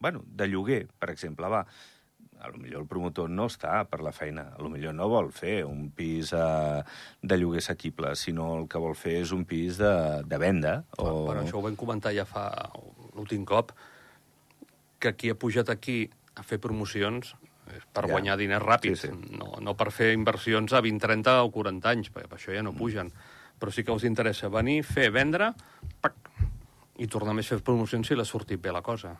bueno, 0.00 0.24
de 0.24 0.48
lloguer, 0.48 0.82
per 0.98 1.12
exemple, 1.14 1.50
va. 1.52 1.62
A 2.38 2.52
lo 2.52 2.60
millor 2.62 2.84
el 2.84 2.86
promotor 2.86 3.26
no 3.34 3.48
està 3.50 3.80
per 3.90 3.98
la 4.06 4.12
feina, 4.14 4.44
a 4.54 4.62
lo 4.62 4.70
millor 4.70 4.94
no 4.94 5.08
vol 5.10 5.32
fer 5.34 5.64
un 5.66 5.88
pis 5.90 6.30
eh, 6.38 6.82
de 7.20 7.38
lloguer 7.38 7.64
assequible, 7.64 8.12
sinó 8.14 8.52
el 8.60 8.68
que 8.70 8.78
vol 8.78 8.94
fer 8.94 9.16
és 9.24 9.32
un 9.34 9.42
pis 9.42 9.80
de, 9.80 9.94
de 10.22 10.38
venda. 10.38 10.76
O... 11.02 11.08
Bueno, 11.26 11.42
això 11.42 11.58
ho 11.58 11.64
vam 11.66 11.78
comentar 11.78 12.14
ja 12.14 12.24
fa 12.28 12.46
l'últim 13.16 13.42
cop, 13.42 13.74
que 15.02 15.12
qui 15.18 15.34
ha 15.34 15.38
pujat 15.38 15.74
aquí 15.74 16.04
a 16.38 16.42
fer 16.42 16.58
promocions 16.60 17.34
per 17.92 18.06
Ja. 18.06 18.12
guanyar 18.12 18.36
diners 18.38 18.62
ràpid, 18.62 18.96
Sí, 18.96 19.08
sí. 19.08 19.36
No, 19.36 19.56
no 19.60 19.74
per 19.76 19.90
fer 19.92 20.12
inversions 20.14 20.72
a 20.72 20.80
20, 20.80 20.98
30 20.98 21.42
o 21.42 21.50
40 21.50 21.90
anys, 21.90 22.10
perquè 22.12 22.28
per 22.28 22.38
això 22.38 22.54
ja 22.54 22.62
no 22.62 22.72
Mm. 22.72 22.78
pugen. 22.78 23.12
Però 23.60 23.70
sí 23.72 23.82
que 23.84 23.92
els 23.92 24.04
interessa 24.04 24.48
venir, 24.48 24.82
fer, 24.84 25.10
vendre, 25.10 25.52
pac, 26.00 26.14
i 26.98 27.06
tornar 27.06 27.34
més 27.34 27.46
a 27.52 27.56
fer 27.56 27.62
promocions 27.64 28.06
si 28.06 28.14
l'ha 28.14 28.24
sortit 28.24 28.60
bé 28.60 28.72
la 28.72 28.82
cosa. 28.82 29.16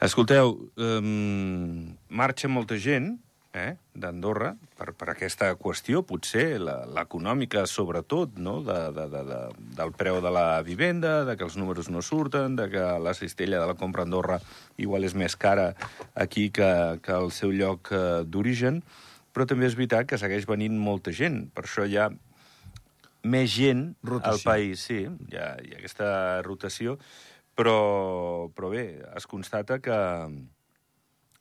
Escolteu, 0.00 0.70
um, 0.76 1.96
marxa 2.10 2.48
molta 2.48 2.76
gent 2.76 3.18
eh, 3.56 3.76
d'Andorra 3.96 4.50
per, 4.76 4.92
per 4.92 5.08
aquesta 5.14 5.48
qüestió, 5.56 6.02
potser 6.06 6.58
la- 6.60 6.84
l'econòmica 6.86 7.64
sobretot, 7.66 8.36
no? 8.38 8.58
de, 8.66 8.76
de, 8.92 9.06
de, 9.14 9.22
de, 9.30 9.38
del 9.78 9.92
preu 9.96 10.20
de 10.20 10.30
la 10.30 10.60
vivenda, 10.66 11.24
de 11.24 11.36
que 11.36 11.46
els 11.48 11.56
números 11.56 11.88
no 11.90 12.02
surten, 12.04 12.54
de 12.56 12.68
que 12.70 12.84
la 13.00 13.14
cistella 13.16 13.60
de 13.62 13.66
la 13.70 13.74
compra 13.80 14.04
a 14.04 14.08
Andorra 14.08 14.38
igual 14.76 15.08
és 15.08 15.16
més 15.16 15.36
cara 15.36 15.70
aquí 16.14 16.50
que, 16.50 16.70
que 17.02 17.12
al 17.16 17.32
seu 17.32 17.50
lloc 17.56 17.90
eh, 17.96 18.22
d'origen, 18.28 18.82
però 19.32 19.44
també 19.48 19.66
és 19.68 19.74
veritat 19.76 20.06
que 20.08 20.20
segueix 20.20 20.46
venint 20.48 20.76
molta 20.80 21.12
gent. 21.12 21.46
Per 21.52 21.64
això 21.66 21.84
hi 21.88 21.96
ha 22.00 22.10
més 23.26 23.50
gent 23.56 23.88
Rotació. 24.06 24.36
al 24.36 24.44
país, 24.46 24.84
sí, 24.86 25.00
hi 25.04 25.36
ha, 25.40 25.56
hi 25.64 25.72
ha 25.74 25.80
aquesta 25.80 26.10
rotació, 26.46 26.94
però, 27.56 28.48
però 28.54 28.70
bé, 28.70 28.84
es 29.16 29.26
constata 29.26 29.80
que, 29.82 29.96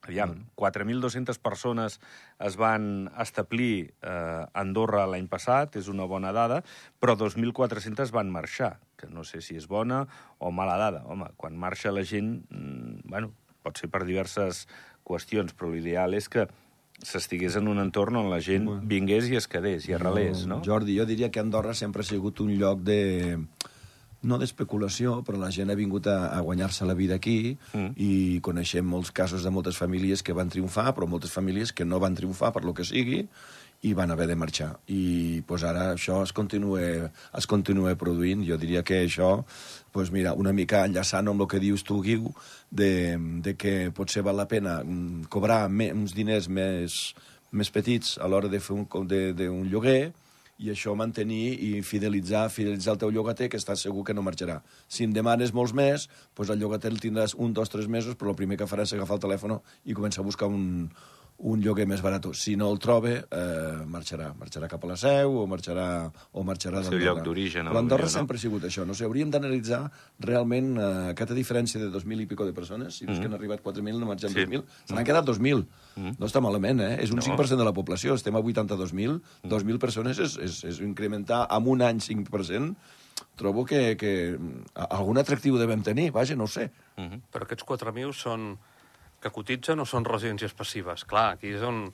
aviam, 0.05 0.35
4.200 0.59 1.39
persones 1.41 1.99
es 2.39 2.57
van 2.57 3.09
establir 3.21 3.93
eh, 4.01 4.09
a 4.09 4.49
Andorra 4.61 5.05
l'any 5.09 5.27
passat, 5.31 5.77
és 5.79 5.89
una 5.91 6.07
bona 6.09 6.33
dada, 6.35 6.61
però 6.99 7.17
2.400 7.19 8.13
van 8.15 8.31
marxar, 8.33 8.75
que 8.97 9.09
no 9.11 9.25
sé 9.27 9.41
si 9.41 9.57
és 9.59 9.67
bona 9.67 10.05
o 10.39 10.51
mala 10.51 10.77
dada. 10.81 11.03
Home, 11.09 11.31
quan 11.37 11.57
marxa 11.57 11.93
la 11.93 12.05
gent, 12.05 12.37
mm, 12.49 13.09
bueno, 13.09 13.33
pot 13.65 13.81
ser 13.81 13.89
per 13.89 14.05
diverses 14.05 14.65
qüestions, 15.05 15.53
però 15.57 15.71
l'ideal 15.71 16.17
és 16.17 16.29
que 16.29 16.47
s'estigués 17.03 17.57
en 17.59 17.67
un 17.67 17.81
entorn 17.81 18.15
on 18.21 18.29
la 18.31 18.39
gent 18.43 18.67
vingués 18.87 19.27
i 19.27 19.35
es 19.35 19.49
quedés 19.51 19.89
i 19.89 19.95
arrelés, 19.97 20.45
no? 20.47 20.61
Jordi, 20.65 20.95
jo 20.97 21.05
diria 21.05 21.29
que 21.31 21.41
Andorra 21.41 21.73
sempre 21.75 22.05
ha 22.05 22.07
sigut 22.07 22.39
un 22.39 22.53
lloc 22.55 22.85
de 22.87 22.99
no 24.25 24.39
d'especulació, 24.41 25.19
però 25.25 25.37
la 25.39 25.51
gent 25.53 25.69
ha 25.69 25.77
vingut 25.77 26.07
a, 26.09 26.31
a 26.33 26.39
guanyar-se 26.41 26.85
la 26.89 26.97
vida 26.97 27.15
aquí 27.19 27.57
Mm. 27.73 27.91
i 27.97 28.39
coneixem 28.41 28.85
molts 28.87 29.11
casos 29.13 29.43
de 29.43 29.51
moltes 29.53 29.77
famílies 29.77 30.23
que 30.23 30.33
van 30.33 30.49
triomfar, 30.49 30.93
però 30.95 31.07
moltes 31.07 31.31
famílies 31.31 31.71
que 31.73 31.85
no 31.85 31.99
van 32.01 32.15
triomfar 32.17 32.51
per 32.55 32.63
lo 32.65 32.73
que 32.73 32.85
sigui 32.87 33.27
i 33.85 33.91
van 33.93 34.09
haver 34.09 34.25
de 34.27 34.35
marxar. 34.39 34.71
I 34.89 35.43
pues, 35.45 35.63
ara 35.63 35.91
això 35.93 36.23
es 36.23 36.31
continua, 36.33 37.11
es 37.37 37.45
continua 37.45 37.93
produint. 37.99 38.41
Jo 38.47 38.57
diria 38.57 38.81
que 38.83 39.03
això, 39.05 39.43
pues, 39.93 40.09
mira, 40.15 40.33
una 40.33 40.53
mica 40.53 40.85
enllaçant 40.87 41.27
amb 41.29 41.43
el 41.45 41.49
que 41.51 41.59
dius 41.61 41.83
tu, 41.85 41.99
Guiu, 42.01 42.31
de, 42.71 43.17
de 43.45 43.53
que 43.55 43.91
potser 43.93 44.23
val 44.25 44.39
la 44.41 44.47
pena 44.49 44.79
mm, 44.83 45.27
cobrar 45.29 45.67
me, 45.69 45.91
uns 45.93 46.15
diners 46.17 46.49
més, 46.49 47.13
més 47.51 47.69
petits 47.69 48.17
a 48.17 48.27
l'hora 48.31 48.49
de 48.49 48.59
fer 48.59 48.73
un, 48.73 48.87
de, 49.07 49.33
de 49.37 49.49
un 49.53 49.69
lloguer 49.69 50.13
i 50.57 50.69
això 50.71 50.93
mantenir 50.95 51.55
i 51.59 51.71
fidelitzar, 51.83 52.45
fidelitzar 52.53 52.95
el 52.95 53.01
teu 53.01 53.11
llogater, 53.11 53.49
que 53.51 53.59
estàs 53.59 53.83
segur 53.83 54.05
que 54.07 54.15
no 54.15 54.23
marxarà. 54.23 54.61
Si 54.87 55.03
em 55.03 55.13
demanes 55.15 55.51
molts 55.53 55.75
més, 55.75 56.07
doncs 56.37 56.53
el 56.53 56.61
llogater 56.61 56.91
el 56.93 57.01
tindràs 57.03 57.35
un, 57.35 57.51
dos, 57.53 57.71
tres 57.71 57.89
mesos, 57.91 58.15
però 58.15 58.31
el 58.31 58.39
primer 58.39 58.57
que 58.61 58.69
farà 58.69 58.87
és 58.87 58.95
agafar 58.95 59.19
el 59.19 59.25
telèfon 59.27 59.57
i 59.83 59.97
començar 59.97 60.23
a 60.23 60.27
buscar 60.29 60.47
un, 60.47 60.87
un 61.37 61.59
lloguer 61.61 61.85
més 61.85 62.01
barat. 62.01 62.25
Si 62.33 62.55
no 62.55 62.69
el 62.71 62.79
troba, 62.79 63.09
eh, 63.09 63.83
marxarà. 63.91 64.33
Marxarà 64.39 64.69
cap 64.71 64.83
a 64.83 64.87
la 64.87 64.95
seu 64.97 65.33
o 65.41 65.45
marxarà, 65.47 66.09
o 66.31 66.43
marxarà 66.43 66.77
El 66.79 66.83
seu 66.85 66.91
d'Andorra. 66.93 67.05
lloc 67.05 67.23
d'origen, 67.25 67.67
a 67.67 67.71
Però 67.71 67.79
Andorra 67.79 68.05
lo 68.05 68.07
millor, 68.07 68.13
no? 68.13 68.19
sempre 68.19 68.37
ha 68.37 68.39
sigut 68.39 68.63
això. 68.63 68.85
No 68.87 68.93
sé, 68.93 69.03
hauríem 69.03 69.29
d'analitzar 69.29 69.91
realment 70.19 70.77
eh, 70.77 71.09
aquesta 71.11 71.33
diferència 71.35 71.79
de 71.79 71.89
2.000 71.91 72.21
i 72.21 72.25
pico 72.25 72.45
de 72.45 72.53
persones. 72.53 72.95
Si 72.95 73.05
dius 73.05 73.19
que 73.19 73.25
han 73.25 73.33
arribat 73.33 73.61
4.000, 73.61 73.99
no 73.99 74.05
marxen 74.05 74.31
Mm. 74.31 74.33
Sí. 74.33 74.45
2.000. 74.45 74.63
Se 74.85 74.93
n'han 74.95 75.03
quedat 75.05 75.25
2.000. 75.25 75.65
No 76.17 76.25
està 76.25 76.41
malament, 76.41 76.79
eh? 76.81 76.97
És 77.03 77.11
un 77.11 77.17
No. 77.17 77.21
5% 77.21 77.57
de 77.57 77.65
la 77.65 77.73
població. 77.73 78.13
Estem 78.15 78.35
a 78.35 78.39
82.000. 78.41 79.21
2.000 79.43 79.77
persones 79.77 80.17
és, 80.19 80.37
és, 80.37 80.63
és 80.63 80.79
incrementar 80.79 81.47
en 81.51 81.67
un 81.67 81.81
any 81.81 81.99
5%. 81.99 82.75
Trobo 83.35 83.65
que, 83.65 83.95
que 83.97 84.37
a- 84.75 84.87
algun 84.97 85.17
atractiu 85.17 85.57
devem 85.57 85.81
tenir. 85.83 86.11
Vaja, 86.11 86.35
no 86.35 86.45
ho 86.45 86.47
sé. 86.47 86.71
Mhm. 86.97 87.21
Però 87.31 87.43
aquests 87.43 87.63
4.000 87.65 88.13
són 88.13 88.57
que 89.25 89.33
cotitzen 89.33 89.81
o 89.81 89.87
són 89.89 90.05
residències 90.05 90.53
passives? 90.57 91.03
Clar, 91.09 91.31
aquí 91.35 91.55
és 91.57 91.63
on... 91.65 91.87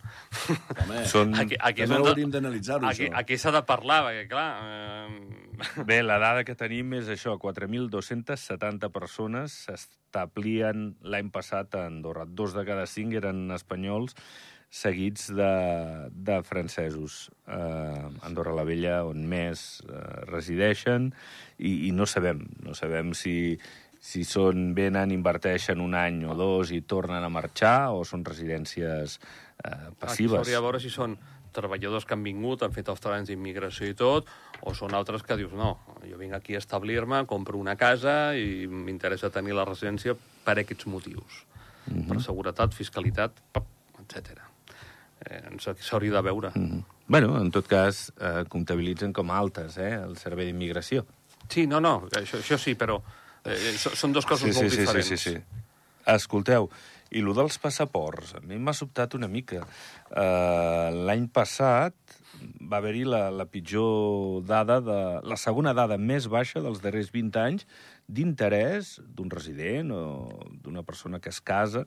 Home, 0.84 1.04
Són- 1.14 1.32
Aquí, 1.40 1.56
aquí 1.56 1.86
és 1.86 1.90
també 1.90 2.04
on... 2.04 2.12
hauríem 2.12 2.34
d'analitzar-ho, 2.36 2.90
aquí, 2.92 3.08
això. 3.08 3.18
aquí 3.24 3.40
s'ha 3.40 3.56
de 3.56 3.64
parlar, 3.70 4.02
perquè, 4.10 4.28
clar... 4.32 4.50
Eh... 4.68 5.48
Bé, 5.86 6.00
la 6.02 6.16
dada 6.18 6.42
que 6.44 6.56
tenim 6.58 6.96
és 6.98 7.10
això, 7.14 7.36
4.270 7.40 8.90
persones 8.94 9.54
s'establien 9.68 10.96
l'any 11.06 11.30
passat 11.34 11.76
a 11.78 11.86
Andorra. 11.86 12.26
Dos 12.26 12.56
de 12.58 12.64
cada 12.66 12.88
cinc 12.90 13.14
eren 13.20 13.44
espanyols, 13.54 14.16
seguits 14.72 15.28
de, 15.38 15.52
de 16.12 16.40
francesos. 16.48 17.28
Eh, 17.46 18.08
Andorra 18.26 18.56
la 18.58 18.66
Vella, 18.66 19.02
on 19.06 19.28
més 19.30 19.84
eh, 19.86 20.02
resideixen, 20.32 21.12
i, 21.60 21.90
i 21.90 21.94
no 21.94 22.08
sabem, 22.10 22.42
no 22.66 22.74
sabem 22.78 23.14
si, 23.18 23.36
si 24.02 24.24
són, 24.26 24.72
venen, 24.74 25.12
inverteixen 25.14 25.80
un 25.84 25.94
any 25.96 26.24
o 26.26 26.34
dos 26.36 26.72
i 26.74 26.82
tornen 26.82 27.22
a 27.24 27.30
marxar, 27.30 27.92
o 27.94 28.02
són 28.08 28.24
residències 28.26 29.20
eh, 29.22 29.70
Aquí 29.70 29.96
passives. 30.02 30.40
s'hauria 30.42 30.58
de 30.58 30.66
veure 30.66 30.80
si 30.82 30.90
són 30.90 31.14
treballadors 31.54 32.06
que 32.08 32.16
han 32.16 32.24
vingut, 32.24 32.64
han 32.64 32.72
fet 32.74 32.88
els 32.90 33.02
treballs 33.04 33.28
d'immigració 33.30 33.90
i 33.92 33.94
tot, 34.00 34.26
o 34.64 34.74
són 34.74 34.96
altres 34.98 35.22
que 35.28 35.36
dius, 35.38 35.52
no, 35.54 35.74
jo 36.08 36.18
vinc 36.18 36.34
aquí 36.34 36.56
a 36.56 36.62
establir-me, 36.64 37.26
compro 37.30 37.60
una 37.60 37.76
casa 37.76 38.34
i 38.40 38.66
m'interessa 38.72 39.30
tenir 39.30 39.54
la 39.54 39.66
residència 39.68 40.16
per 40.46 40.58
aquests 40.64 40.88
motius. 40.88 41.44
Mhm. 41.92 42.08
Per 42.08 42.22
seguretat, 42.24 42.74
fiscalitat, 42.74 43.38
etc. 44.00 44.40
Eh, 45.28 45.42
ens- 45.52 45.70
S'hauria 45.80 46.14
de 46.18 46.22
veure. 46.22 46.52
Mm. 46.56 46.82
Bueno, 47.08 47.36
en 47.42 47.52
tot 47.52 47.68
cas, 47.68 48.12
eh, 48.20 48.46
comptabilitzen 48.50 49.12
com 49.14 49.30
a 49.30 49.38
altes, 49.38 49.78
eh, 49.78 49.94
el 50.02 50.16
servei 50.18 50.48
d'immigració. 50.48 51.06
Sí, 51.50 51.68
no, 51.68 51.80
no, 51.82 52.08
això, 52.16 52.40
això 52.40 52.58
sí, 52.58 52.74
però 52.76 53.02
eh, 53.46 53.76
so- 53.78 53.96
són 53.96 54.14
dues 54.16 54.26
coses 54.26 54.56
molt 54.56 54.72
diferents. 54.72 55.08
Sí, 55.08 55.18
sí, 55.18 55.36
sí. 55.36 55.62
Escolteu, 56.12 56.70
i 57.12 57.22
lo 57.22 57.34
dels 57.38 57.58
passaports, 57.62 58.36
a 58.40 58.42
mi 58.48 58.58
m'ha 58.58 58.74
sobtat 58.74 59.14
una 59.18 59.28
mica. 59.28 59.62
Uh, 60.10 60.90
L'any 61.08 61.28
passat 61.34 61.94
va 62.72 62.80
haver-hi 62.80 63.04
la, 63.06 63.26
la 63.30 63.46
pitjor 63.46 64.42
dada, 64.48 64.80
de, 64.82 64.98
la 65.28 65.38
segona 65.38 65.76
dada 65.78 65.98
més 66.00 66.28
baixa 66.32 66.64
dels 66.64 66.82
darrers 66.82 67.12
20 67.14 67.38
anys 67.44 67.68
d'interès 68.08 68.96
d'un 69.04 69.30
resident 69.32 69.92
o 69.94 70.02
d'una 70.64 70.84
persona 70.88 71.20
que 71.20 71.30
es 71.30 71.42
casa 71.44 71.86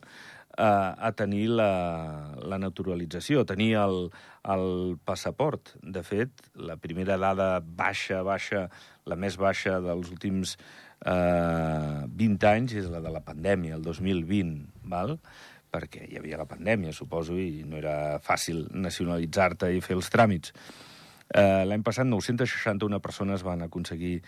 a, 0.57 0.95
a 0.95 1.11
tenir 1.17 1.49
la, 1.51 2.35
la 2.39 2.57
naturalització, 2.61 3.41
a 3.41 3.49
tenir 3.49 3.73
el, 3.81 4.09
el 4.55 4.97
passaport. 5.05 5.75
De 5.83 6.05
fet, 6.05 6.31
la 6.55 6.77
primera 6.77 7.17
dada 7.21 7.59
baixa, 7.59 8.21
baixa, 8.23 8.67
la 9.05 9.19
més 9.19 9.37
baixa 9.41 9.81
dels 9.83 10.13
últims 10.13 10.55
eh, 11.03 12.05
20 12.07 12.49
anys 12.51 12.77
és 12.81 12.89
la 12.91 13.01
de 13.03 13.11
la 13.11 13.23
pandèmia, 13.25 13.75
el 13.75 13.83
2020, 13.83 14.65
val? 14.91 15.17
perquè 15.75 16.05
hi 16.07 16.15
havia 16.15 16.37
la 16.39 16.47
pandèmia, 16.47 16.93
suposo, 16.95 17.35
i 17.35 17.65
no 17.67 17.75
era 17.75 18.19
fàcil 18.23 18.61
nacionalitzar-te 18.71 19.73
i 19.75 19.81
fer 19.83 19.97
els 19.97 20.07
tràmits. 20.13 20.53
Eh, 21.35 21.65
L'any 21.65 21.81
passat 21.83 22.05
961 22.07 23.01
persones 23.03 23.43
van 23.43 23.65
aconseguir 23.65 24.21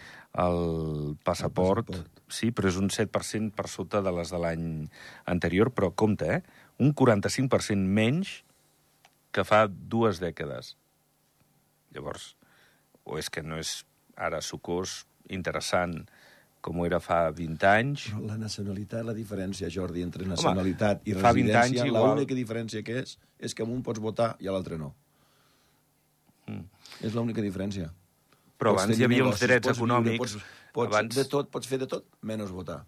el 0.44 1.16
passaport, 1.24 1.88
El 1.88 2.02
passaport. 2.02 2.24
sí, 2.28 2.52
però 2.52 2.68
és 2.68 2.80
un 2.82 2.90
7% 2.90 3.54
per 3.56 3.68
sota 3.70 4.02
de 4.02 4.12
les 4.12 4.34
de 4.34 4.42
l'any 4.44 4.90
anterior, 5.26 5.72
però 5.72 5.94
compte, 5.96 6.26
eh? 6.26 6.42
Un 6.80 6.94
45% 6.94 7.78
menys 7.78 8.44
que 9.32 9.46
fa 9.46 9.68
dues 9.70 10.20
dècades. 10.20 10.76
Llavors, 11.94 12.36
o 13.06 13.18
és 13.18 13.30
que 13.30 13.44
no 13.44 13.58
és 13.62 13.86
ara 14.18 14.42
sucós, 14.42 15.06
interessant, 15.30 16.10
com 16.68 16.82
ho 16.82 16.86
era 16.88 17.00
fa 17.00 17.22
20 17.32 17.64
anys, 17.70 18.10
la 18.28 18.36
nacionalitat, 18.42 19.06
la 19.08 19.14
diferència, 19.16 19.70
Jordi, 19.72 20.04
entre 20.04 20.28
nacionalitat 20.28 21.06
i 21.08 21.16
fa 21.16 21.32
20 21.32 21.54
anys 21.56 21.56
residència, 21.56 21.86
igual- 21.88 22.10
l'única 22.12 22.36
diferència 22.36 22.84
que 22.84 23.00
és, 23.06 23.16
és 23.40 23.56
que 23.56 23.64
amb 23.64 23.72
un 23.78 23.82
pots 23.86 24.04
votar 24.04 24.34
i 24.44 24.50
a 24.52 24.56
l'altre 24.56 24.76
no. 24.82 24.92
Mm. 26.48 26.64
És 27.08 27.16
l'única 27.16 27.42
diferència. 27.44 27.90
però 28.58 28.72
Pots 28.74 28.84
abans 28.88 29.00
hi 29.00 29.04
havia 29.06 29.24
uns 29.24 29.40
drets 29.40 29.68
pots 29.68 29.78
viure, 29.78 29.94
econòmics. 29.94 30.32
Pots, 30.38 30.46
pots, 30.74 30.94
abans... 30.96 31.16
de 31.16 31.26
tot, 31.30 31.50
pots 31.54 31.68
fer 31.70 31.78
de 31.84 31.88
tot, 31.88 32.08
menys 32.26 32.50
votar. 32.52 32.80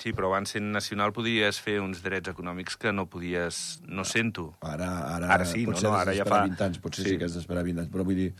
Sí, 0.00 0.12
però 0.12 0.28
abans 0.30 0.50
sent 0.52 0.66
nacional 0.72 1.12
podies 1.16 1.58
fer 1.64 1.78
uns 1.80 2.00
drets 2.04 2.28
econòmics 2.32 2.76
que 2.80 2.90
no 2.92 3.04
podies... 3.08 3.80
No 3.88 4.04
sento. 4.04 4.50
Ara, 4.60 4.88
ara, 5.14 5.28
Ara 5.36 5.44
sí, 5.48 5.62
potser 5.68 5.86
no, 5.86 5.92
no, 5.94 6.00
ara 6.00 6.12
ja 6.16 6.24
fa- 6.28 6.42
20 6.48 6.64
anys, 6.66 6.80
potser 6.82 7.04
sí. 7.06 7.14
sí 7.14 7.18
que 7.20 7.28
has 7.28 7.36
d'esperar 7.36 7.62
20 7.64 7.84
anys, 7.84 7.92
però 7.92 8.04
vull 8.04 8.18
dir, 8.18 8.30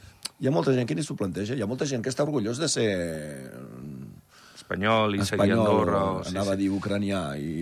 hi 0.41 0.49
ha 0.49 0.53
molta 0.53 0.75
gent 0.77 0.89
que 0.89 0.97
ni 0.99 1.05
s'ho 1.07 1.17
planteja, 1.17 1.55
hi 1.57 1.63
ha 1.65 1.69
molta 1.71 1.87
gent 1.89 2.03
que 2.05 2.13
està 2.13 2.25
orgullós 2.27 2.61
de 2.61 2.69
ser 2.69 2.89
Espanyol 4.65 5.15
i 5.15 5.21
seguir 5.21 5.45
espanyol, 5.45 5.63
Andorra... 5.63 6.03
O... 6.17 6.21
anava 6.33 6.57
a 6.57 6.61
dir 6.61 6.73
ucranià 6.73 7.23
i... 7.37 7.55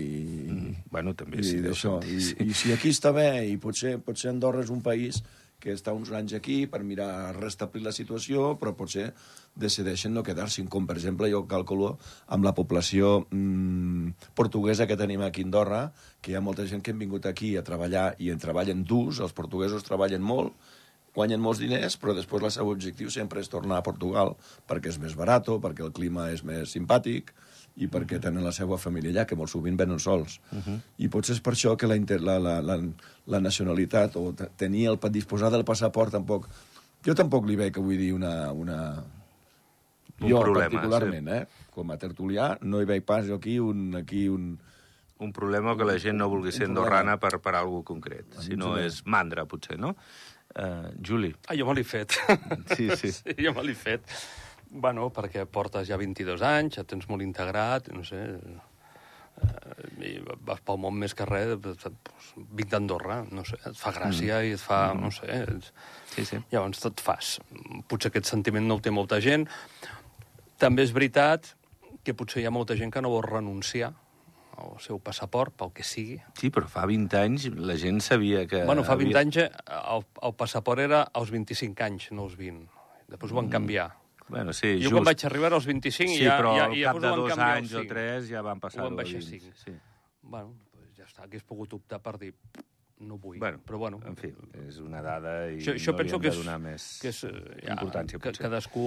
Mm, 0.49 0.73
Bueno, 0.93 1.15
també 1.17 1.41
i 1.41 1.47
sí. 1.47 1.55
deu 1.57 1.73
d'això. 1.73 1.97
sentir, 2.03 2.19
I, 2.19 2.25
sí. 2.29 2.35
I 2.45 2.57
si 2.57 2.73
aquí 2.75 2.91
està 2.93 3.11
bé, 3.15 3.29
i 3.49 3.57
potser, 3.61 3.97
potser 4.05 4.29
Andorra 4.29 4.61
és 4.61 4.69
un 4.73 4.83
país 4.85 5.23
que 5.63 5.71
està 5.71 5.93
uns 5.95 6.11
anys 6.11 6.35
aquí 6.35 6.57
per 6.67 6.81
mirar 6.83 7.33
restablir 7.37 7.85
la 7.85 7.93
situació, 7.95 8.51
però 8.59 8.73
potser 8.75 9.07
decideixen 9.55 10.11
no 10.13 10.23
quedar-s'hi, 10.27 10.65
com 10.67 10.85
per 10.89 10.97
exemple 10.99 11.29
jo 11.31 11.45
calculo 11.47 11.93
amb 12.35 12.43
la 12.43 12.51
població 12.57 13.13
mm, 13.31 14.27
portuguesa 14.35 14.89
que 14.89 14.99
tenim 14.99 15.23
aquí 15.23 15.45
a 15.45 15.47
Andorra, 15.47 15.81
que 16.21 16.33
hi 16.33 16.37
ha 16.37 16.43
molta 16.43 16.67
gent 16.67 16.83
que 16.83 16.91
han 16.91 16.99
vingut 16.99 17.29
aquí 17.29 17.55
a 17.55 17.63
treballar 17.63 18.09
i 18.19 18.29
en 18.33 18.43
treballen 18.43 18.83
durs, 18.83 19.23
els 19.23 19.35
portuguesos 19.37 19.87
treballen 19.87 20.21
molt, 20.21 20.51
guanyen 21.13 21.41
molts 21.41 21.59
diners, 21.61 21.97
però 22.01 22.15
després 22.17 22.43
el 22.43 22.51
seu 22.51 22.69
objectiu 22.69 23.09
sempre 23.13 23.39
és 23.39 23.49
tornar 23.49 23.77
a 23.77 23.85
Portugal, 23.85 24.35
perquè 24.67 24.89
és 24.89 24.99
més 24.99 25.15
barat, 25.15 25.47
perquè 25.61 25.85
el 25.85 25.93
clima 25.93 26.31
és 26.33 26.43
més 26.43 26.73
simpàtic, 26.73 27.33
i 27.75 27.87
perquè 27.89 28.19
tenen 28.21 28.43
la 28.45 28.51
seva 28.53 28.77
família 28.77 29.09
allà, 29.09 29.25
que 29.25 29.37
molt 29.37 29.49
sovint 29.49 29.77
venen 29.77 29.99
sols. 29.99 30.39
Uh 30.51 30.59
-huh. 30.59 30.79
I 30.97 31.07
potser 31.09 31.35
és 31.35 31.41
per 31.41 31.53
això 31.53 31.75
que 31.75 31.87
la, 31.87 31.95
inter, 31.95 32.21
la, 32.21 32.37
la, 32.39 32.61
la, 32.61 32.77
la 33.25 33.39
nacionalitat, 33.39 34.15
o 34.15 34.33
te- 34.33 34.49
tenir 34.57 34.87
el, 34.89 34.99
disposar 35.11 35.51
del 35.51 35.65
passaport, 35.65 36.11
tampoc... 36.11 36.47
Jo 37.05 37.13
tampoc 37.15 37.45
li 37.45 37.55
veig, 37.55 37.75
vull 37.77 37.97
dir, 37.97 38.13
una... 38.13 38.51
una... 38.51 39.03
Un 40.21 40.29
jo, 40.29 40.39
problema, 40.39 40.69
particularment, 40.69 41.27
eh? 41.27 41.47
Com 41.71 41.89
a 41.91 41.97
tertulià, 41.97 42.57
no 42.61 42.79
hi 42.79 42.85
veig 42.85 43.03
pas 43.03 43.25
jo 43.25 43.35
aquí 43.35 43.59
un... 43.59 43.95
Aquí 43.95 44.27
un 44.29 44.59
Un 45.19 45.31
problema 45.31 45.77
que 45.77 45.85
la 45.85 45.97
gent 45.99 46.17
no 46.17 46.27
vulgui 46.27 46.51
ser 46.51 46.65
andorrana 46.65 47.17
per, 47.17 47.39
per 47.39 47.55
alguna 47.55 47.83
concret. 47.83 48.25
Si 48.39 48.55
no 48.55 48.73
problema. 48.73 48.87
és 48.87 49.03
mandra, 49.05 49.45
potser, 49.45 49.79
no? 49.79 49.95
Uh, 50.53 50.91
Juli. 51.01 51.31
Ah, 51.47 51.55
jo 51.57 51.65
me 51.65 51.73
l'he 51.73 51.83
fet. 51.83 52.13
Sí, 52.75 52.89
sí. 52.95 53.11
sí, 53.17 53.33
jo 53.39 53.53
me 53.55 53.63
l'he 53.65 53.73
fet. 53.77 54.05
Bueno, 54.73 55.07
perquè 55.13 55.45
portes 55.49 55.87
ja 55.89 55.97
22 55.97 56.43
anys, 56.45 56.77
ja 56.77 56.85
tens 56.85 57.09
molt 57.09 57.25
integrat, 57.25 57.89
no 57.93 58.05
sé... 58.05 58.21
Eh, 58.23 58.69
i 60.05 60.11
vas 60.45 60.59
pel 60.61 60.77
món 60.77 60.93
més 61.01 61.15
que 61.17 61.25
res, 61.25 61.55
doncs, 61.61 61.87
vinc 62.53 62.69
d'Andorra, 62.69 63.23
no 63.33 63.41
sé, 63.47 63.57
et 63.65 63.77
fa 63.77 63.93
gràcia 63.95 64.37
mm. 64.39 64.49
i 64.49 64.53
et 64.57 64.61
fa, 64.61 64.79
no 64.97 65.09
sé... 65.13 65.29
Et... 65.41 65.71
Sí, 66.13 66.25
sí. 66.29 66.41
Llavors 66.51 66.81
te't 66.83 67.01
fas. 67.01 67.35
Potser 67.89 68.11
aquest 68.11 68.29
sentiment 68.29 68.69
no 68.69 68.77
el 68.77 68.85
té 68.85 68.93
molta 68.93 69.17
gent. 69.25 69.47
També 70.61 70.85
és 70.85 70.93
veritat 70.93 71.55
que 72.05 72.13
potser 72.17 72.43
hi 72.43 72.47
ha 72.49 72.53
molta 72.53 72.77
gent 72.77 72.93
que 72.93 73.01
no 73.01 73.13
vol 73.13 73.25
renunciar 73.25 73.93
al 74.57 74.77
seu 74.83 74.99
passaport, 75.01 75.53
pel 75.57 75.71
que 75.73 75.83
sigui. 75.87 76.19
Sí, 76.39 76.51
però 76.53 76.67
fa 76.69 76.85
20 76.89 77.17
anys 77.19 77.47
la 77.57 77.75
gent 77.79 77.99
sabia 78.05 78.45
que... 78.49 78.63
Bueno, 78.67 78.83
fa 78.85 78.95
20 78.99 79.09
havia... 79.09 79.23
anys 79.25 79.39
eh, 79.45 79.49
el, 79.95 80.05
el 80.29 80.35
passaport 80.37 80.83
era 80.83 81.03
als 81.13 81.31
25 81.33 81.85
anys, 81.87 82.11
no 82.13 82.27
als 82.27 82.37
20. 82.37 82.67
Després 83.13 83.33
ho 83.33 83.39
van 83.41 83.49
canviar. 83.53 83.89
Bueno, 84.27 84.53
sí, 84.55 84.77
Jo 84.77 84.87
just. 84.87 84.93
quan 84.95 85.07
vaig 85.09 85.25
arribar 85.27 85.49
als 85.53 85.65
25 85.67 86.13
Sí, 86.15 86.23
ja, 86.23 86.37
però 86.39 86.53
ja, 86.55 86.67
al 86.69 86.75
ja 86.79 86.93
cap 86.93 87.01
de 87.03 87.09
dos 87.19 87.33
anys 87.37 87.73
o 87.73 87.81
5. 87.81 87.89
tres 87.89 88.29
ja 88.29 88.41
van 88.45 88.61
passar 88.63 88.81
Ho 88.81 88.87
van 88.87 88.95
baixar 89.01 89.19
a 89.19 89.25
5. 89.25 89.51
Sí. 89.65 89.73
Bueno, 90.21 90.53
doncs 90.71 91.01
ja 91.01 91.09
està, 91.09 91.25
hagués 91.27 91.43
pogut 91.43 91.75
optar 91.75 91.99
per 92.01 92.15
dir 92.21 92.31
no 93.03 93.17
vull, 93.19 93.37
Bueno, 93.41 93.59
però 93.67 93.77
bueno. 93.81 93.99
En 94.07 94.15
fi, 94.15 94.29
és 94.63 94.77
una 94.79 95.01
dada 95.03 95.33
i 95.51 95.57
això, 95.59 95.73
això 95.75 95.91
no 95.91 95.99
penso 95.99 96.17
li 96.17 96.21
que 96.23 96.29
hem 96.29 96.33
és, 96.33 96.39
de 96.39 96.45
donar 96.45 96.59
més 96.63 96.85
que 97.03 97.11
és 97.11 97.23
eh, 97.27 97.33
ja, 97.65 97.73
importància, 97.75 98.19
que, 98.21 98.29
potser. 98.31 98.45
cadascú 98.45 98.85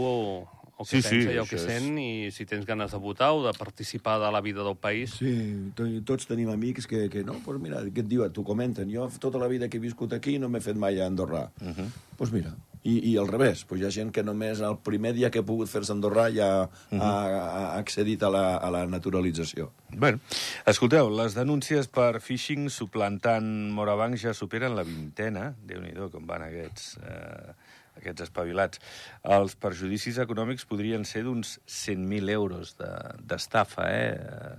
el, 0.78 0.84
que 0.86 0.90
Sí, 0.90 1.02
sí, 1.02 1.08
pensa 1.16 1.32
i 1.32 1.36
el 1.38 1.48
que 1.48 1.56
això 1.56 1.66
és- 1.66 1.82
sent, 1.82 1.98
i 1.98 2.30
si 2.30 2.44
tens 2.46 2.66
ganes 2.66 2.90
de 2.92 2.98
votar 2.98 3.32
o 3.32 3.42
de 3.46 3.52
participar 3.58 4.18
de 4.20 4.30
la 4.32 4.40
vida 4.40 4.62
del 4.62 4.76
país, 4.76 5.10
Sí, 5.18 5.72
to- 5.74 5.88
tots 6.04 6.26
tenim 6.26 6.50
amics 6.50 6.86
que, 6.86 7.08
que 7.08 7.24
no, 7.24 7.34
pues 7.44 7.58
mira, 7.60 7.80
què 7.82 8.00
et 8.00 8.08
diuen? 8.08 8.32
T'ho 8.32 8.44
comenten. 8.44 8.90
Jo 8.92 9.08
tota 9.18 9.38
la 9.38 9.48
vida 9.48 9.68
que 9.68 9.78
he 9.78 9.80
viscut 9.80 10.12
aquí 10.12 10.38
no 10.38 10.48
m'he 10.48 10.60
fet 10.60 10.76
mai 10.76 11.00
a 11.00 11.06
Andorra. 11.06 11.50
Doncs 11.60 11.78
uh 11.78 11.82
-huh. 11.84 11.88
pues 12.16 12.32
mira, 12.32 12.54
i, 12.84 13.10
i 13.10 13.16
al 13.18 13.26
revés, 13.26 13.64
pues 13.64 13.80
hi 13.80 13.84
ha 13.86 13.90
gent 13.90 14.12
que 14.12 14.22
només 14.22 14.60
el 14.60 14.76
primer 14.78 15.12
dia 15.14 15.30
que 15.30 15.40
ha 15.40 15.42
pogut 15.42 15.66
fer-se 15.68 15.90
Andorra 15.92 16.30
ja 16.30 16.68
uh 16.68 16.98
-huh. 16.98 17.00
ha, 17.02 17.72
ha 17.74 17.78
accedit 17.78 18.22
a 18.22 18.30
la, 18.30 18.56
a 18.56 18.70
la 18.70 18.86
naturalització. 18.86 19.72
Bueno, 19.90 20.20
escolteu, 20.66 21.10
les 21.10 21.34
denúncies 21.34 21.88
per 21.88 22.20
phishing 22.20 22.68
suplantant 22.70 23.72
Morabanc 23.72 24.16
ja 24.18 24.32
superen 24.34 24.76
la 24.76 24.82
vintena. 24.84 25.54
déu 25.66 25.80
nhi 25.80 25.92
com 26.12 26.26
van 26.26 26.42
aquests, 26.42 26.98
eh, 26.98 27.52
aquests 27.96 28.26
espavilats. 28.28 28.80
Els 29.24 29.56
perjudicis 29.56 30.18
econòmics 30.22 30.64
podrien 30.68 31.04
ser 31.04 31.24
d'uns 31.26 31.58
100.000 31.66 32.30
euros 32.30 32.76
de- 32.78 32.92
d'estafa, 33.26 33.88
eh? 33.90 34.58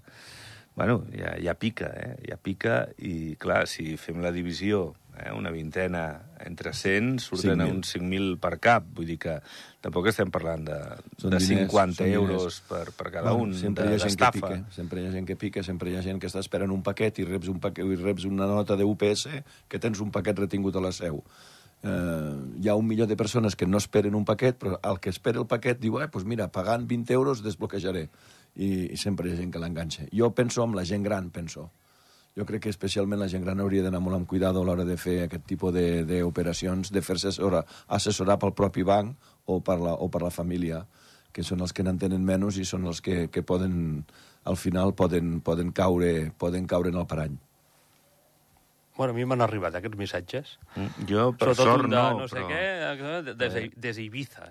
Bueno, 0.78 1.04
ja, 1.10 1.34
ja 1.41 1.56
pica, 1.58 1.88
eh? 1.97 2.15
Ja 2.30 2.38
pica, 2.38 2.88
i 3.02 3.36
clar, 3.41 3.65
si 3.67 3.95
fem 3.97 4.19
la 4.21 4.30
divisió, 4.32 4.91
eh? 5.17 5.32
una 5.34 5.50
vintena 5.50 6.04
entre 6.45 6.69
100, 6.71 7.17
surten 7.17 7.62
a 7.62 7.65
5.000. 7.65 7.73
uns 7.73 7.95
5.000 7.95 8.36
per 8.38 8.60
cap. 8.62 8.86
Vull 8.93 9.08
dir 9.10 9.17
que 9.17 9.39
tampoc 9.82 10.06
estem 10.12 10.30
parlant 10.30 10.67
de, 10.69 10.78
Són 11.17 11.34
de 11.34 11.39
diners, 11.41 11.65
50 11.65 11.97
són 11.97 12.06
diners. 12.06 12.21
euros 12.21 12.60
per, 12.69 12.84
per 12.93 13.10
cada 13.15 13.34
un 13.34 13.56
sempre 13.58 13.88
de- 13.88 13.95
hi 13.95 13.97
ha 13.97 14.06
gent 14.06 14.19
que 14.21 14.30
pica, 14.38 14.62
sempre 14.78 15.02
hi 15.02 15.08
ha 15.08 15.15
gent 15.17 15.26
que 15.32 15.36
pica, 15.47 15.63
sempre 15.65 15.89
hi 15.89 15.97
ha 15.97 16.06
gent 16.06 16.21
que 16.21 16.30
està 16.30 16.43
esperant 16.45 16.69
un 16.69 16.84
paquet 16.86 17.17
i 17.17 17.26
reps, 17.26 17.50
un 17.50 17.58
paquet, 17.60 17.82
i 17.84 17.97
reps 17.97 18.30
una 18.30 18.45
nota 18.45 18.78
de 18.78 18.86
UPS 18.86 19.26
que 19.67 19.80
tens 19.82 19.97
un 20.00 20.12
paquet 20.13 20.38
retingut 20.38 20.76
a 20.78 20.86
la 20.86 20.91
seu. 20.93 21.23
Eh, 21.84 22.36
hi 22.58 22.70
ha 22.70 22.76
un 22.76 22.88
milió 22.88 23.06
de 23.06 23.16
persones 23.16 23.56
que 23.56 23.68
no 23.68 23.78
esperen 23.78 24.16
un 24.16 24.26
paquet, 24.26 24.58
però 24.58 24.80
el 24.84 25.00
que 25.00 25.12
espera 25.13 25.40
el 25.40 25.48
paquet 25.48 25.80
diu, 25.80 26.00
eh, 26.02 26.08
pues 26.10 26.26
mira, 26.26 26.50
pagant 26.52 26.88
20 26.88 27.13
euros 27.13 27.44
desbloquejaré. 27.46 28.08
I, 28.58 28.70
i 28.94 28.98
sempre 28.98 29.30
hi 29.30 29.36
ha 29.36 29.42
gent 29.42 29.52
que 29.54 29.62
l'enganxa. 29.62 30.08
Jo 30.10 30.32
penso 30.34 30.63
amb 30.63 30.76
la 30.76 30.86
gent 30.86 31.04
gran, 31.06 31.30
penso. 31.30 31.70
Jo 32.38 32.46
crec 32.46 32.68
que 32.68 32.70
especialment 32.74 33.20
la 33.22 33.30
gent 33.30 33.46
gran 33.46 33.62
hauria 33.62 33.84
d'anar 33.86 34.02
molt 34.02 34.18
amb 34.18 34.28
cuidado 34.30 34.62
a 34.62 34.66
l'hora 34.66 34.86
de 34.86 34.98
fer 34.98 35.24
aquest 35.24 35.46
tipus 35.50 35.74
d'operacions, 35.74 36.92
de, 36.92 37.00
de 37.00 37.02
fer-se 37.06 37.32
assessorar, 37.32 37.63
assessorar 37.88 38.38
pel 38.42 38.54
propi 38.58 38.86
banc 38.86 39.16
o 39.46 39.60
per, 39.66 39.80
la, 39.82 39.94
o 39.94 40.10
per 40.13 40.22
la 40.22 40.34
família, 40.34 40.84
que 41.34 41.46
són 41.46 41.62
els 41.66 41.74
que 41.74 41.86
n'entenen 41.86 42.22
menys 42.26 42.60
i 42.62 42.66
són 42.66 42.86
els 42.90 43.02
que, 43.02 43.28
que 43.34 43.42
poden, 43.42 44.04
al 44.46 44.58
final 44.58 44.94
poden, 44.94 45.40
poden, 45.42 45.74
caure, 45.74 46.32
poden 46.38 46.70
caure 46.70 46.94
en 46.94 47.02
el 47.02 47.10
parany. 47.10 47.38
Bueno, 48.98 49.14
a 49.14 49.16
mi 49.16 49.26
m'han 49.26 49.42
arribat 49.46 49.76
aquests 49.80 49.98
missatges. 50.00 50.58
Mm, 50.76 51.06
Jo, 51.10 51.30
per 51.38 51.54
Sobretot 51.54 51.66
sort, 51.66 51.84
un 51.86 51.90
de 51.92 51.96
no, 51.96 52.20
no 52.24 52.28
sé 52.28 52.36
però... 52.42 52.48
què, 52.50 52.62
eh, 52.90 53.22
des, 53.34 53.38
des, 53.54 53.72
des 53.88 53.98
Ibiza. 54.04 54.50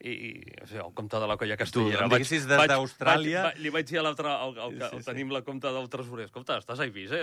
I, 0.00 0.12
i 0.12 0.30
o 0.62 0.66
sigui, 0.66 0.80
el 0.80 0.94
compte 0.96 1.18
de 1.20 1.26
la 1.28 1.36
colla 1.36 1.56
castellera. 1.60 2.06
em 2.06 2.12
diguessis 2.14 2.46
des 2.48 2.62
d'Austràlia- 2.70 3.50
Li 3.60 3.68
vaig 3.74 3.84
dir 3.90 3.98
a 4.00 4.04
l'altre, 4.06 4.28
al, 4.32 4.54
al, 4.56 4.76
al, 4.82 4.90
Sí, 4.94 5.00
sí. 5.02 5.04
tenim 5.10 5.30
la 5.34 5.42
compte 5.44 5.68
del 5.68 5.90
tresorer, 5.92 6.24
escolta, 6.30 6.56
estàs 6.62 6.80
a 6.80 6.86
Ibiza? 6.88 7.18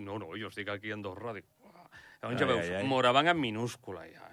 No, 0.00 0.16
no, 0.18 0.30
jo 0.40 0.48
estic 0.48 0.68
aquí 0.72 0.90
a 0.90 0.94
Andorra. 0.96 1.34
Dic, 1.36 1.44
llavors 2.22 2.38
ja 2.40 2.46
Ai, 2.46 2.52
veus, 2.54 2.64
ai, 2.70 2.74
ai. 2.80 2.86
Morabanc 2.88 3.28
en 3.34 3.40
minúscula. 3.40 4.06
Ja. 4.08 4.28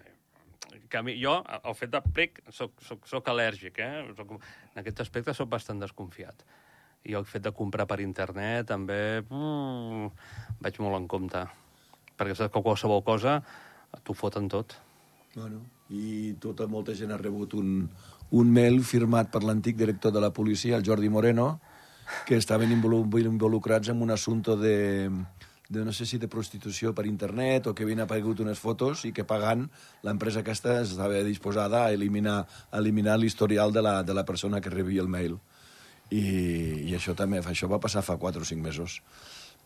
Que 0.90 1.02
mi, 1.04 1.18
jo, 1.22 1.36
al 1.46 1.76
fet 1.76 1.92
de 1.92 2.00
plec, 2.02 2.40
soc, 2.56 2.72
soc, 2.82 3.04
soc 3.06 3.28
al·lèrgic, 3.30 3.78
eh? 3.84 4.14
Soc, 4.18 4.32
en 4.32 4.80
aquest 4.82 5.02
aspecte 5.04 5.34
sóc 5.38 5.50
bastant 5.52 5.80
desconfiat. 5.84 6.46
I 7.08 7.16
el 7.16 7.26
fet 7.26 7.46
de 7.46 7.54
comprar 7.56 7.88
per 7.88 8.02
internet 8.04 8.68
també 8.68 9.22
mm, 9.22 10.12
vaig 10.60 10.80
molt 10.84 11.00
en 11.00 11.08
compte. 11.08 11.46
Perquè 12.20 12.36
saps 12.36 12.54
que 12.54 12.64
qualsevol 12.64 13.04
cosa 13.08 13.40
t'ho 14.04 14.14
foten 14.14 14.50
tot. 14.52 14.76
Bueno, 15.36 15.62
i 15.90 16.34
tota 16.42 16.68
molta 16.68 16.94
gent 16.98 17.14
ha 17.14 17.18
rebut 17.22 17.56
un, 17.58 17.88
un 18.32 18.52
mail 18.54 18.82
firmat 18.84 19.32
per 19.32 19.44
l'antic 19.46 19.78
director 19.78 20.12
de 20.12 20.22
la 20.22 20.34
policia, 20.34 20.78
el 20.78 20.86
Jordi 20.86 21.10
Moreno, 21.10 21.60
que 22.26 22.38
estaven 22.38 22.72
involu- 22.74 23.06
involucrats 23.22 23.90
en 23.90 24.02
un 24.02 24.12
assumpte 24.12 24.58
de, 24.58 25.10
de 25.70 25.86
no 25.86 25.94
sé 25.94 26.06
si 26.06 26.18
de 26.18 26.28
prostitució 26.28 26.94
per 26.98 27.06
internet 27.06 27.68
o 27.70 27.76
que 27.76 27.86
havien 27.86 28.02
aparegut 28.02 28.42
unes 28.42 28.60
fotos 28.60 29.06
i 29.06 29.14
que 29.14 29.24
pagant 29.24 29.68
l'empresa 30.04 30.42
aquesta 30.42 30.82
estava 30.82 31.22
disposada 31.26 31.86
a 31.86 31.94
eliminar, 31.94 32.48
eliminar 32.74 33.20
l'historial 33.22 33.72
de, 33.72 33.86
la, 33.86 34.02
de 34.04 34.18
la 34.18 34.26
persona 34.26 34.62
que 34.62 34.74
rebia 34.74 35.06
el 35.06 35.08
mail. 35.08 35.38
I, 36.12 36.22
i 36.90 36.96
això 36.98 37.14
també, 37.16 37.40
això 37.46 37.68
va 37.70 37.80
passar 37.80 38.02
fa 38.02 38.16
4 38.18 38.42
o 38.42 38.46
5 38.46 38.62
mesos. 38.64 39.02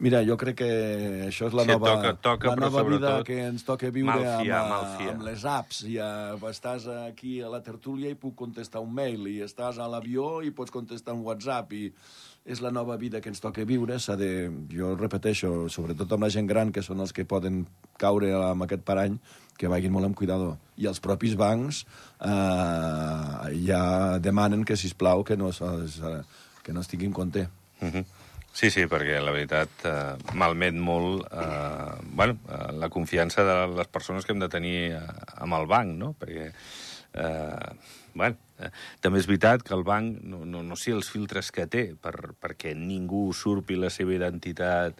Mira, 0.03 0.23
jo 0.25 0.33
crec 0.41 0.55
que 0.57 0.67
això 1.27 1.47
és 1.47 1.53
la 1.53 1.63
Sí, 1.63 1.69
nova, 1.69 1.91
toca- 1.93 2.13
toca, 2.25 2.47
la 2.49 2.55
nova 2.57 2.81
vida 2.83 3.11
que 3.23 3.37
ens 3.45 3.63
toca 3.63 3.91
viure 3.93 4.09
mal 4.09 4.23
fiar, 4.41 4.59
amb, 4.63 4.69
mal 4.73 4.87
fiar. 4.97 5.13
amb 5.13 5.21
les 5.27 5.45
apps. 5.45 5.83
I 5.85 5.99
uh, 6.01 6.49
estàs 6.49 6.87
aquí 6.89 7.35
a 7.45 7.51
la 7.53 7.61
tertúlia 7.63 8.09
i 8.09 8.15
puc 8.19 8.33
contestar 8.35 8.81
un 8.81 8.91
mail, 8.93 9.27
i 9.29 9.37
estàs 9.45 9.77
a 9.77 9.87
l'avió 9.87 10.41
i 10.43 10.49
pots 10.51 10.73
contestar 10.73 11.13
un 11.13 11.21
WhatsApp, 11.23 11.71
i 11.77 11.93
és 12.45 12.59
la 12.59 12.71
nova 12.75 12.97
vida 12.99 13.21
que 13.21 13.31
ens 13.31 13.41
toca 13.43 13.63
viure. 13.67 13.99
S'ha 13.99 14.17
de, 14.19 14.49
jo 14.71 14.93
repeteixo, 14.99 15.69
sobretot 15.71 16.11
amb 16.11 16.25
la 16.25 16.31
gent 16.33 16.49
gran, 16.49 16.73
que 16.75 16.83
són 16.83 16.99
els 17.03 17.15
que 17.15 17.27
poden 17.27 17.63
caure 18.01 18.33
amb 18.35 18.65
aquest 18.65 18.83
parany, 18.87 19.17
que 19.57 19.69
vagin 19.71 19.93
molt 19.93 20.09
amb 20.09 20.17
cuidado. 20.17 20.57
I 20.81 20.89
els 20.91 20.99
propis 21.03 21.37
bancs 21.39 21.83
eh, 22.19 23.53
ja 23.67 23.83
demanen 24.19 24.65
que, 24.67 24.77
si 24.77 24.91
plau 24.97 25.23
que 25.23 25.37
no, 25.39 25.53
que 26.63 26.75
no 26.75 26.83
es 26.83 26.91
tingui 26.91 27.09
en 27.11 27.15
compte. 27.15 27.47
Mhm. 27.81 28.05
Sí, 28.53 28.69
sí, 28.69 28.83
perquè 28.85 29.17
la 29.17 29.31
veritat 29.33 29.85
eh, 29.89 30.33
malmet 30.37 30.75
molt 30.77 31.23
eh, 31.25 31.93
bueno, 32.13 32.35
eh, 32.45 32.67
la 32.77 32.89
confiança 32.93 33.41
de 33.47 33.55
les 33.79 33.87
persones 33.89 34.27
que 34.27 34.35
hem 34.35 34.43
de 34.43 34.49
tenir 34.49 34.75
eh, 34.93 34.99
amb 35.41 35.57
el 35.57 35.65
banc, 35.71 35.95
no? 35.97 36.11
Perquè, 36.19 36.51
eh, 37.13 37.73
bueno, 38.13 38.37
eh, 38.59 38.71
també 39.01 39.21
és 39.21 39.27
veritat 39.29 39.63
que 39.65 39.75
el 39.77 39.85
banc, 39.87 40.21
no, 40.23 40.43
no, 40.45 40.63
no 40.63 40.79
sé 40.79 40.93
els 40.95 41.11
filtres 41.13 41.51
que 41.51 41.67
té 41.67 41.85
per, 41.99 42.33
perquè 42.41 42.73
ningú 42.77 43.29
surpi 43.37 43.77
la 43.79 43.91
seva 43.93 44.15
identitat 44.15 44.99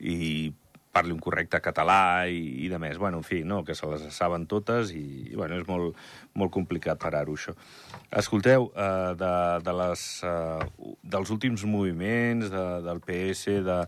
i 0.00 0.52
parli 0.94 1.10
un 1.10 1.18
correcte 1.18 1.58
català 1.58 2.26
i, 2.30 2.40
i 2.64 2.70
de 2.70 2.78
més. 2.78 2.98
Bueno, 3.02 3.18
en 3.20 3.26
fi, 3.26 3.42
no, 3.42 3.62
que 3.66 3.74
se 3.74 3.88
les 3.90 4.06
saben 4.14 4.46
totes 4.50 4.92
i, 4.94 5.02
i 5.32 5.34
bueno, 5.34 5.58
és 5.58 5.66
molt, 5.66 5.98
molt 6.38 6.54
complicat 6.54 7.00
parar-ho, 7.02 7.34
això. 7.34 7.56
Escolteu, 8.22 8.70
eh, 8.70 9.12
de, 9.18 9.34
de 9.66 9.76
les, 9.80 10.04
eh, 10.30 10.92
dels 11.16 11.34
últims 11.34 11.66
moviments 11.66 12.50
de, 12.52 12.64
del 12.86 13.02
PS, 13.04 13.58
de, 13.66 13.80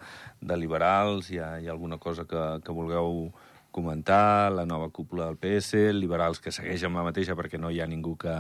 de 0.51 0.59
liberals, 0.59 1.31
hi 1.31 1.39
ha, 1.39 1.53
hi 1.63 1.71
ha 1.71 1.77
alguna 1.77 2.01
cosa 2.03 2.27
que, 2.29 2.47
que 2.67 2.75
vulgueu 2.75 3.29
comentar, 3.77 4.51
la 4.57 4.65
nova 4.65 4.89
cúpula 4.89 5.29
del 5.29 5.39
PS, 5.41 5.93
liberals 5.95 6.41
que 6.41 6.55
segueix 6.55 6.87
amb 6.89 6.97
la 6.97 7.05
mateixa 7.07 7.37
perquè 7.37 7.61
no 7.61 7.71
hi 7.71 7.83
ha 7.85 7.89
ningú 7.91 8.17
que, 8.21 8.35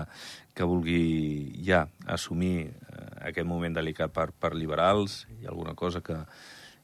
que 0.57 0.66
vulgui 0.68 1.61
ja 1.66 1.85
assumir 2.16 2.55
eh, 2.66 3.31
aquest 3.31 3.49
moment 3.49 3.77
delicat 3.77 4.14
per, 4.16 4.31
per 4.33 4.55
liberals, 4.57 5.25
hi 5.37 5.44
ha 5.44 5.53
alguna 5.53 5.77
cosa 5.77 6.01
que, 6.01 6.16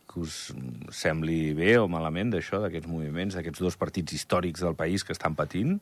que 0.09 0.21
us 0.21 0.53
sembli 0.93 1.55
bé 1.57 1.79
o 1.81 1.89
malament 1.89 2.35
d'això, 2.37 2.61
d'aquests 2.61 2.91
moviments, 2.93 3.39
d'aquests 3.39 3.65
dos 3.65 3.81
partits 3.81 4.21
històrics 4.21 4.63
del 4.63 4.77
país 4.77 5.07
que 5.07 5.17
estan 5.17 5.39
patint? 5.39 5.81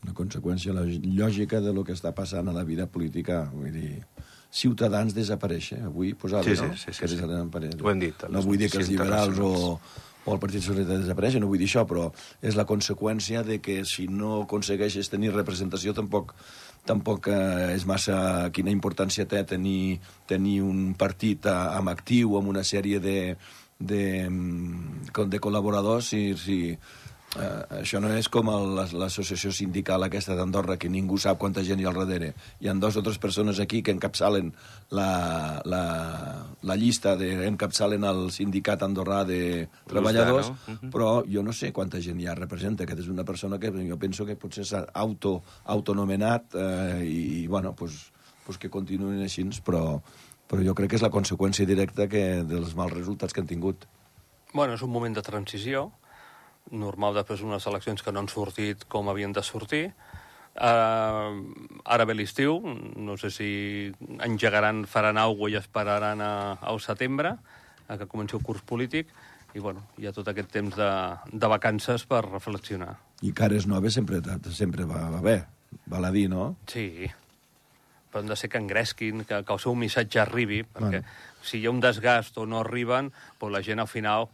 una 0.00 0.14
conseqüència 0.16 0.72
lògica 0.72 1.60
de 1.60 1.72
lo 1.76 1.84
que 1.84 1.92
està 1.92 2.14
passant 2.16 2.48
a 2.48 2.54
la 2.56 2.64
vida 2.64 2.86
política. 2.88 3.42
Vull 3.52 3.72
dir, 3.74 3.90
Ciutadans 4.50 5.14
desapareix, 5.14 5.72
eh? 5.76 5.82
avui 5.86 6.14
posava, 6.18 6.42
Sí, 6.42 6.56
sí, 6.56 6.66
no? 6.66 6.76
sí, 6.76 6.90
sí, 6.90 6.98
que 6.98 7.08
sí. 7.08 7.16
desapareix. 7.16 7.76
Ho 7.80 7.90
hem 7.90 8.00
dit, 8.02 8.24
No 8.28 8.42
vull 8.42 8.58
dir 8.58 8.70
que 8.70 8.80
els 8.82 8.90
liberals 8.90 9.38
o, 9.38 9.78
o 10.24 10.34
el 10.34 10.40
Partit 10.42 10.64
Socialista 10.64 10.98
desapareixen, 10.98 11.44
no 11.44 11.50
vull 11.50 11.60
dir 11.62 11.68
això, 11.70 11.86
però 11.86 12.08
és 12.42 12.58
la 12.58 12.66
conseqüència 12.66 13.44
de 13.46 13.60
que 13.62 13.84
si 13.86 14.08
no 14.10 14.42
aconsegueixes 14.42 15.08
tenir 15.12 15.30
representació 15.36 15.94
tampoc 15.94 16.34
tampoc 16.88 17.28
eh, 17.28 17.74
és 17.76 17.84
massa 17.86 18.48
quina 18.56 18.72
importància 18.72 19.26
té 19.28 19.42
tenir, 19.44 20.00
tenir 20.26 20.60
un 20.64 20.94
partit 20.98 21.44
eh, 21.46 21.52
amb 21.76 21.92
actiu, 21.92 22.38
amb 22.38 22.48
una 22.48 22.64
sèrie 22.64 22.98
de, 23.04 23.36
de, 23.78 24.04
mm, 24.28 25.12
de 25.28 25.40
col·laboradors, 25.44 26.08
si, 26.12 26.22
si, 26.40 26.58
Uh, 27.30 27.62
això 27.78 28.00
no 28.02 28.08
és 28.10 28.26
com 28.26 28.48
l'associació 28.74 29.52
sindical 29.54 30.02
aquesta 30.02 30.34
d'Andorra, 30.34 30.74
que 30.82 30.88
ningú 30.90 31.14
sap 31.22 31.38
quanta 31.38 31.62
gent 31.62 31.78
hi 31.78 31.84
ha 31.86 31.92
al 31.92 32.00
darrere. 32.00 32.32
Hi 32.58 32.66
ha 32.66 32.74
dues 32.74 32.96
o 32.98 33.02
tres 33.06 33.20
persones 33.22 33.60
aquí 33.62 33.84
que 33.86 33.94
encapçalen 33.94 34.48
la, 34.98 35.62
la, 35.62 35.82
la 36.66 36.76
llista, 36.80 37.14
de, 37.20 37.28
encapçalen 37.46 38.06
el 38.08 38.24
sindicat 38.34 38.82
andorrà 38.82 39.20
de 39.28 39.68
treballadors, 39.86 40.50
no? 40.50 40.74
Mhm. 40.74 40.90
però 40.90 41.12
jo 41.30 41.44
no 41.46 41.54
sé 41.54 41.70
quanta 41.72 42.00
gent 42.02 42.18
ja 42.18 42.34
representa. 42.34 42.82
Aquest 42.82 43.04
és 43.04 43.12
una 43.14 43.24
persona 43.24 43.60
que 43.62 43.70
jo 43.70 43.98
penso 43.98 44.26
que 44.26 44.34
potser 44.34 44.66
s'ha 44.66 44.82
auto, 44.94 45.36
autonomenat 45.70 46.58
eh, 46.58 47.06
i, 47.06 47.22
i, 47.44 47.46
bueno, 47.46 47.76
pues, 47.78 48.10
pues 48.44 48.58
que 48.58 48.72
continuïn 48.72 49.22
així, 49.22 49.46
però, 49.62 50.00
però 50.50 50.66
jo 50.66 50.74
crec 50.74 50.90
que 50.90 50.98
és 50.98 51.06
la 51.06 51.14
conseqüència 51.14 51.62
directa 51.66 52.10
que, 52.10 52.42
dels 52.42 52.74
mals 52.74 52.98
resultats 52.98 53.32
que 53.32 53.40
han 53.44 53.46
tingut. 53.46 53.86
Bueno, 54.52 54.74
és 54.74 54.82
un 54.82 54.90
moment 54.90 55.14
de 55.14 55.22
transició, 55.22 55.92
normal 56.70 57.14
després 57.18 57.40
d'unes 57.42 57.66
eleccions 57.66 58.02
que 58.02 58.12
no 58.12 58.22
han 58.22 58.28
sortit 58.30 58.84
com 58.88 59.08
havien 59.10 59.32
de 59.32 59.42
sortir. 59.42 59.90
Uh, 60.60 61.40
ara 61.86 62.04
ve 62.04 62.14
l'estiu, 62.18 62.58
no 62.98 63.14
sé 63.16 63.30
si 63.30 63.50
engegaran, 64.20 64.82
faran 64.90 65.18
alguna 65.18 65.54
i 65.54 65.58
esperaran 65.60 66.20
a, 66.20 66.32
al 66.60 66.80
setembre, 66.82 67.36
a 67.88 67.96
que 67.98 68.08
comenci 68.10 68.36
el 68.36 68.42
curs 68.44 68.62
polític, 68.66 69.08
i 69.54 69.62
bueno, 69.62 69.86
hi 69.98 70.06
ha 70.06 70.12
tot 70.14 70.28
aquest 70.30 70.50
temps 70.52 70.76
de, 70.76 70.90
de 71.32 71.50
vacances 71.50 72.04
per 72.06 72.24
reflexionar. 72.26 72.96
I 73.22 73.32
cares 73.36 73.66
noves 73.70 73.94
sempre, 73.98 74.20
sempre 74.54 74.86
va, 74.90 75.06
va 75.14 75.22
bé, 75.24 75.38
val 75.90 76.06
a 76.06 76.12
dir, 76.14 76.28
no? 76.30 76.52
Sí, 76.70 77.08
però 78.10 78.22
han 78.24 78.30
de 78.30 78.36
ser 78.38 78.50
que 78.50 78.58
engresquin, 78.58 79.24
que, 79.24 79.42
que 79.46 79.54
el 79.54 79.62
seu 79.62 79.74
missatge 79.78 80.20
arribi, 80.22 80.64
perquè 80.66 81.00
Bueno. 81.00 81.16
si 81.46 81.60
hi 81.60 81.66
ha 81.66 81.70
un 81.70 81.80
desgast 81.80 82.38
o 82.38 82.46
no 82.46 82.60
arriben, 82.60 83.12
doncs 83.38 83.54
la 83.54 83.62
gent 83.62 83.82
al 83.82 83.88
final 83.90 84.28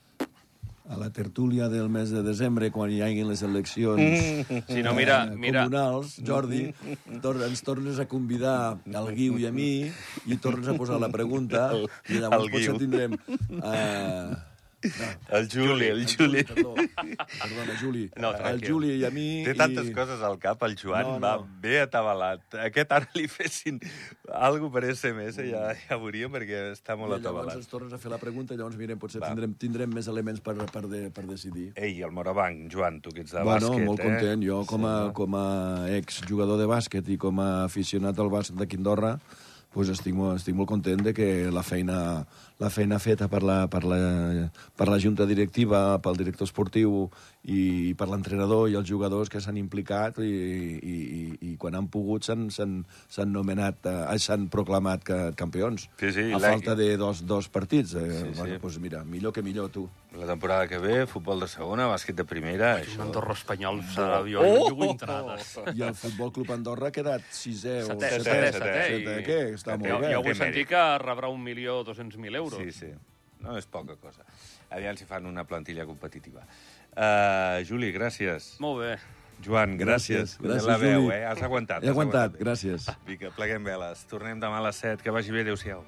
a 0.88 0.96
la 0.96 1.10
tertúlia 1.10 1.68
del 1.68 1.88
mes 1.90 2.10
de 2.14 2.22
desembre, 2.22 2.70
quan 2.70 2.90
hi 2.94 3.00
hagin 3.02 3.26
les 3.28 3.42
eleccions 3.42 3.98
Si 4.72 4.82
no, 4.86 4.94
mira- 4.94 5.24
eh, 5.32 5.36
mira- 5.36 5.64
comunals, 5.66 6.16
Jordi, 6.24 6.72
tor 7.22 7.40
ens 7.42 7.62
tornes 7.66 7.98
a 7.98 8.06
convidar 8.06 8.78
al 8.94 9.08
Guiu 9.14 9.38
i 9.42 9.46
a 9.46 9.52
mi 9.52 9.70
i 10.26 10.36
tornes 10.38 10.68
a 10.68 10.74
posar 10.78 11.00
la 11.02 11.10
pregunta 11.10 11.70
i 12.08 12.20
llavors 12.22 12.50
potser 12.52 12.76
tindrem... 12.78 13.18
El 15.36 15.48
Juli, 15.50 15.86
el 15.92 16.04
Juli. 16.06 16.42
Perdó, 16.44 16.74
perdona, 17.42 17.76
Juli. 17.80 18.04
No, 18.20 18.32
el. 18.34 18.60
Juli 18.64 18.94
i 19.00 19.04
a 19.06 19.10
mi... 19.14 19.42
Té 19.46 19.54
tantes 19.58 19.90
i... 19.90 19.94
coses 19.96 20.22
al 20.26 20.38
cap, 20.42 20.62
el 20.66 20.76
Joan 20.80 21.06
No, 21.06 21.14
no, 21.18 21.26
va 21.26 21.60
bé 21.62 21.80
atabalat. 21.84 22.44
Aquest 22.66 22.92
ara 22.96 23.08
li 23.18 23.26
fessin 23.30 23.80
alguna 24.32 24.72
per 24.74 24.84
SMS, 24.94 25.40
ja, 25.50 25.68
ja 25.86 25.98
veuríem, 26.00 26.32
perquè 26.34 26.62
està 26.74 26.96
molt 26.98 27.16
I 27.16 27.20
llavors 27.22 27.52
ens 27.54 27.66
atabalat. 27.66 27.70
tornes 27.72 27.96
a 27.96 28.00
fer 28.02 28.12
la 28.12 28.20
pregunta 28.22 28.54
i 28.54 28.60
llavors 28.60 28.78
mirem, 28.80 28.98
potser 29.02 29.22
Va. 29.22 29.30
tindrem, 29.32 29.54
tindrem 29.60 29.92
més 29.94 30.08
elements 30.12 30.42
per, 30.44 30.56
per, 30.72 30.84
de, 30.90 31.06
per 31.14 31.26
decidir. 31.28 31.70
Ei, 31.76 31.98
el 32.06 32.14
Morabanc, 32.16 32.66
Joan, 32.72 33.00
tu 33.04 33.12
que 33.14 33.24
ets 33.26 33.34
de 33.36 33.42
bueno, 33.42 33.72
bàsquet, 33.72 33.86
molt 33.86 34.00
eh? 34.00 34.10
content. 34.10 34.46
Jo, 34.46 34.62
com 34.68 34.86
a, 34.86 34.94
Sí, 34.96 35.08
no? 35.10 35.12
com 35.18 35.34
a 35.38 35.46
exjugador 35.96 36.58
de 36.60 36.66
bàsquet 36.70 37.08
i 37.12 37.18
com 37.20 37.40
a 37.42 37.50
aficionat 37.66 38.18
al 38.22 38.30
bàsquet 38.32 38.58
de 38.58 38.66
Quindorra, 38.70 39.16
pues 39.76 39.90
estic, 39.92 40.14
molt, 40.16 40.38
estic 40.40 40.56
molt 40.56 40.70
content 40.70 41.02
de 41.04 41.12
que 41.12 41.26
la 41.52 41.62
feina, 41.66 41.98
la 42.58 42.70
feina 42.70 42.98
feta 42.98 43.28
per 43.28 43.42
la, 43.44 43.66
per, 43.68 43.82
la, 43.84 44.48
per 44.76 44.88
la 44.88 44.96
junta 44.98 45.26
directiva, 45.28 45.98
pel 46.00 46.16
director 46.16 46.46
esportiu 46.48 47.10
i 47.46 47.92
per 47.94 48.08
l'entrenador 48.10 48.70
i 48.70 48.74
els 48.74 48.88
jugadors 48.88 49.28
que 49.30 49.38
s'han 49.44 49.58
implicat 49.60 50.16
i, 50.18 50.26
i, 50.26 50.94
i, 50.96 51.20
i 51.52 51.56
quan 51.60 51.76
han 51.78 51.86
pogut 51.92 52.24
s'han 52.26 52.48
nomenat, 53.30 53.84
eh, 53.86 54.16
s'han 54.18 54.48
proclamat 54.50 55.04
que, 55.06 55.18
campions. 55.38 55.84
Sí, 56.00 56.10
sí, 56.16 56.24
a 56.32 56.40
falta 56.42 56.74
de 56.74 56.96
dos, 56.96 57.24
dos 57.26 57.48
partits. 57.48 57.94
Eh, 57.94 58.04
Sí, 58.16 58.32
sí. 58.32 58.38
bueno, 58.40 58.58
pues 58.60 58.78
mira, 58.80 59.04
millor 59.04 59.32
que 59.32 59.42
millor, 59.42 59.68
tu. 59.70 59.88
La 60.16 60.26
temporada 60.26 60.66
que 60.66 60.78
ve, 60.78 61.06
futbol 61.06 61.40
de 61.40 61.46
segona, 61.48 61.86
bàsquet 61.90 62.16
de 62.16 62.24
primera... 62.24 62.76
un 62.80 62.86
Això... 62.86 63.02
Andorra 63.04 63.34
espanyol 63.36 63.82
serà 63.92 64.22
jo, 64.24 64.40
Oh! 64.40 64.70
jo 64.70 64.74
vull 64.78 64.94
entrades. 64.94 65.50
I 65.76 65.82
el 65.84 65.94
Futbol 65.94 66.32
Club 66.32 66.50
Andorra 66.54 66.88
ha 66.88 66.94
quedat 66.94 67.20
sisè 67.36 67.82
o 67.84 67.90
Setè, 67.90 68.10
setè. 68.14 68.22
setè, 68.24 68.52
setè, 68.52 68.52
setè. 68.56 68.86
setè, 68.96 69.18
i- 69.20 69.26
què? 69.26 69.38
Està 69.58 69.76
Jo, 69.76 69.82
molt 69.84 70.06
bé. 70.06 70.12
jo 70.14 70.22
vull 70.24 70.32
Té 70.32 70.38
sentir 70.40 70.64
mèrit. 70.64 70.70
que 70.72 70.84
rebrà 71.04 71.28
un 71.28 71.42
milió 71.44 71.82
dos 71.84 71.96
cents 72.00 72.16
mil 72.16 72.34
euros. 72.46 72.62
Sí, 72.62 72.72
sí. 72.86 72.92
No 73.44 73.56
és 73.58 73.66
poca 73.68 73.96
cosa. 74.00 74.24
Aviam 74.72 74.96
si 74.96 75.04
fan 75.04 75.26
una 75.28 75.44
plantilla 75.44 75.84
competitiva. 75.86 76.46
Uh, 76.96 77.60
Juli, 77.68 77.92
gràcies. 77.92 78.54
Molt 78.64 78.80
bé. 78.80 78.94
Joan, 79.44 79.76
gràcies. 79.76 80.38
Gràcies, 80.40 80.64
la 80.64 80.78
veu, 80.80 81.02
Juli. 81.04 81.14
eh? 81.18 81.26
Has 81.28 81.42
aguantat. 81.44 81.82
He 81.84 81.90
has 81.90 81.92
aguantat, 81.92 82.32
bé. 82.32 82.44
gràcies. 82.46 82.88
Vinga, 83.06 83.30
pleguem 83.36 83.62
veles. 83.68 84.06
Tornem 84.08 84.40
demà 84.40 84.62
a 84.62 84.68
les 84.70 84.80
7. 84.80 85.02
Que 85.04 85.12
vagi 85.12 85.30
bé. 85.36 85.44
Adéu-siau. 85.44 85.84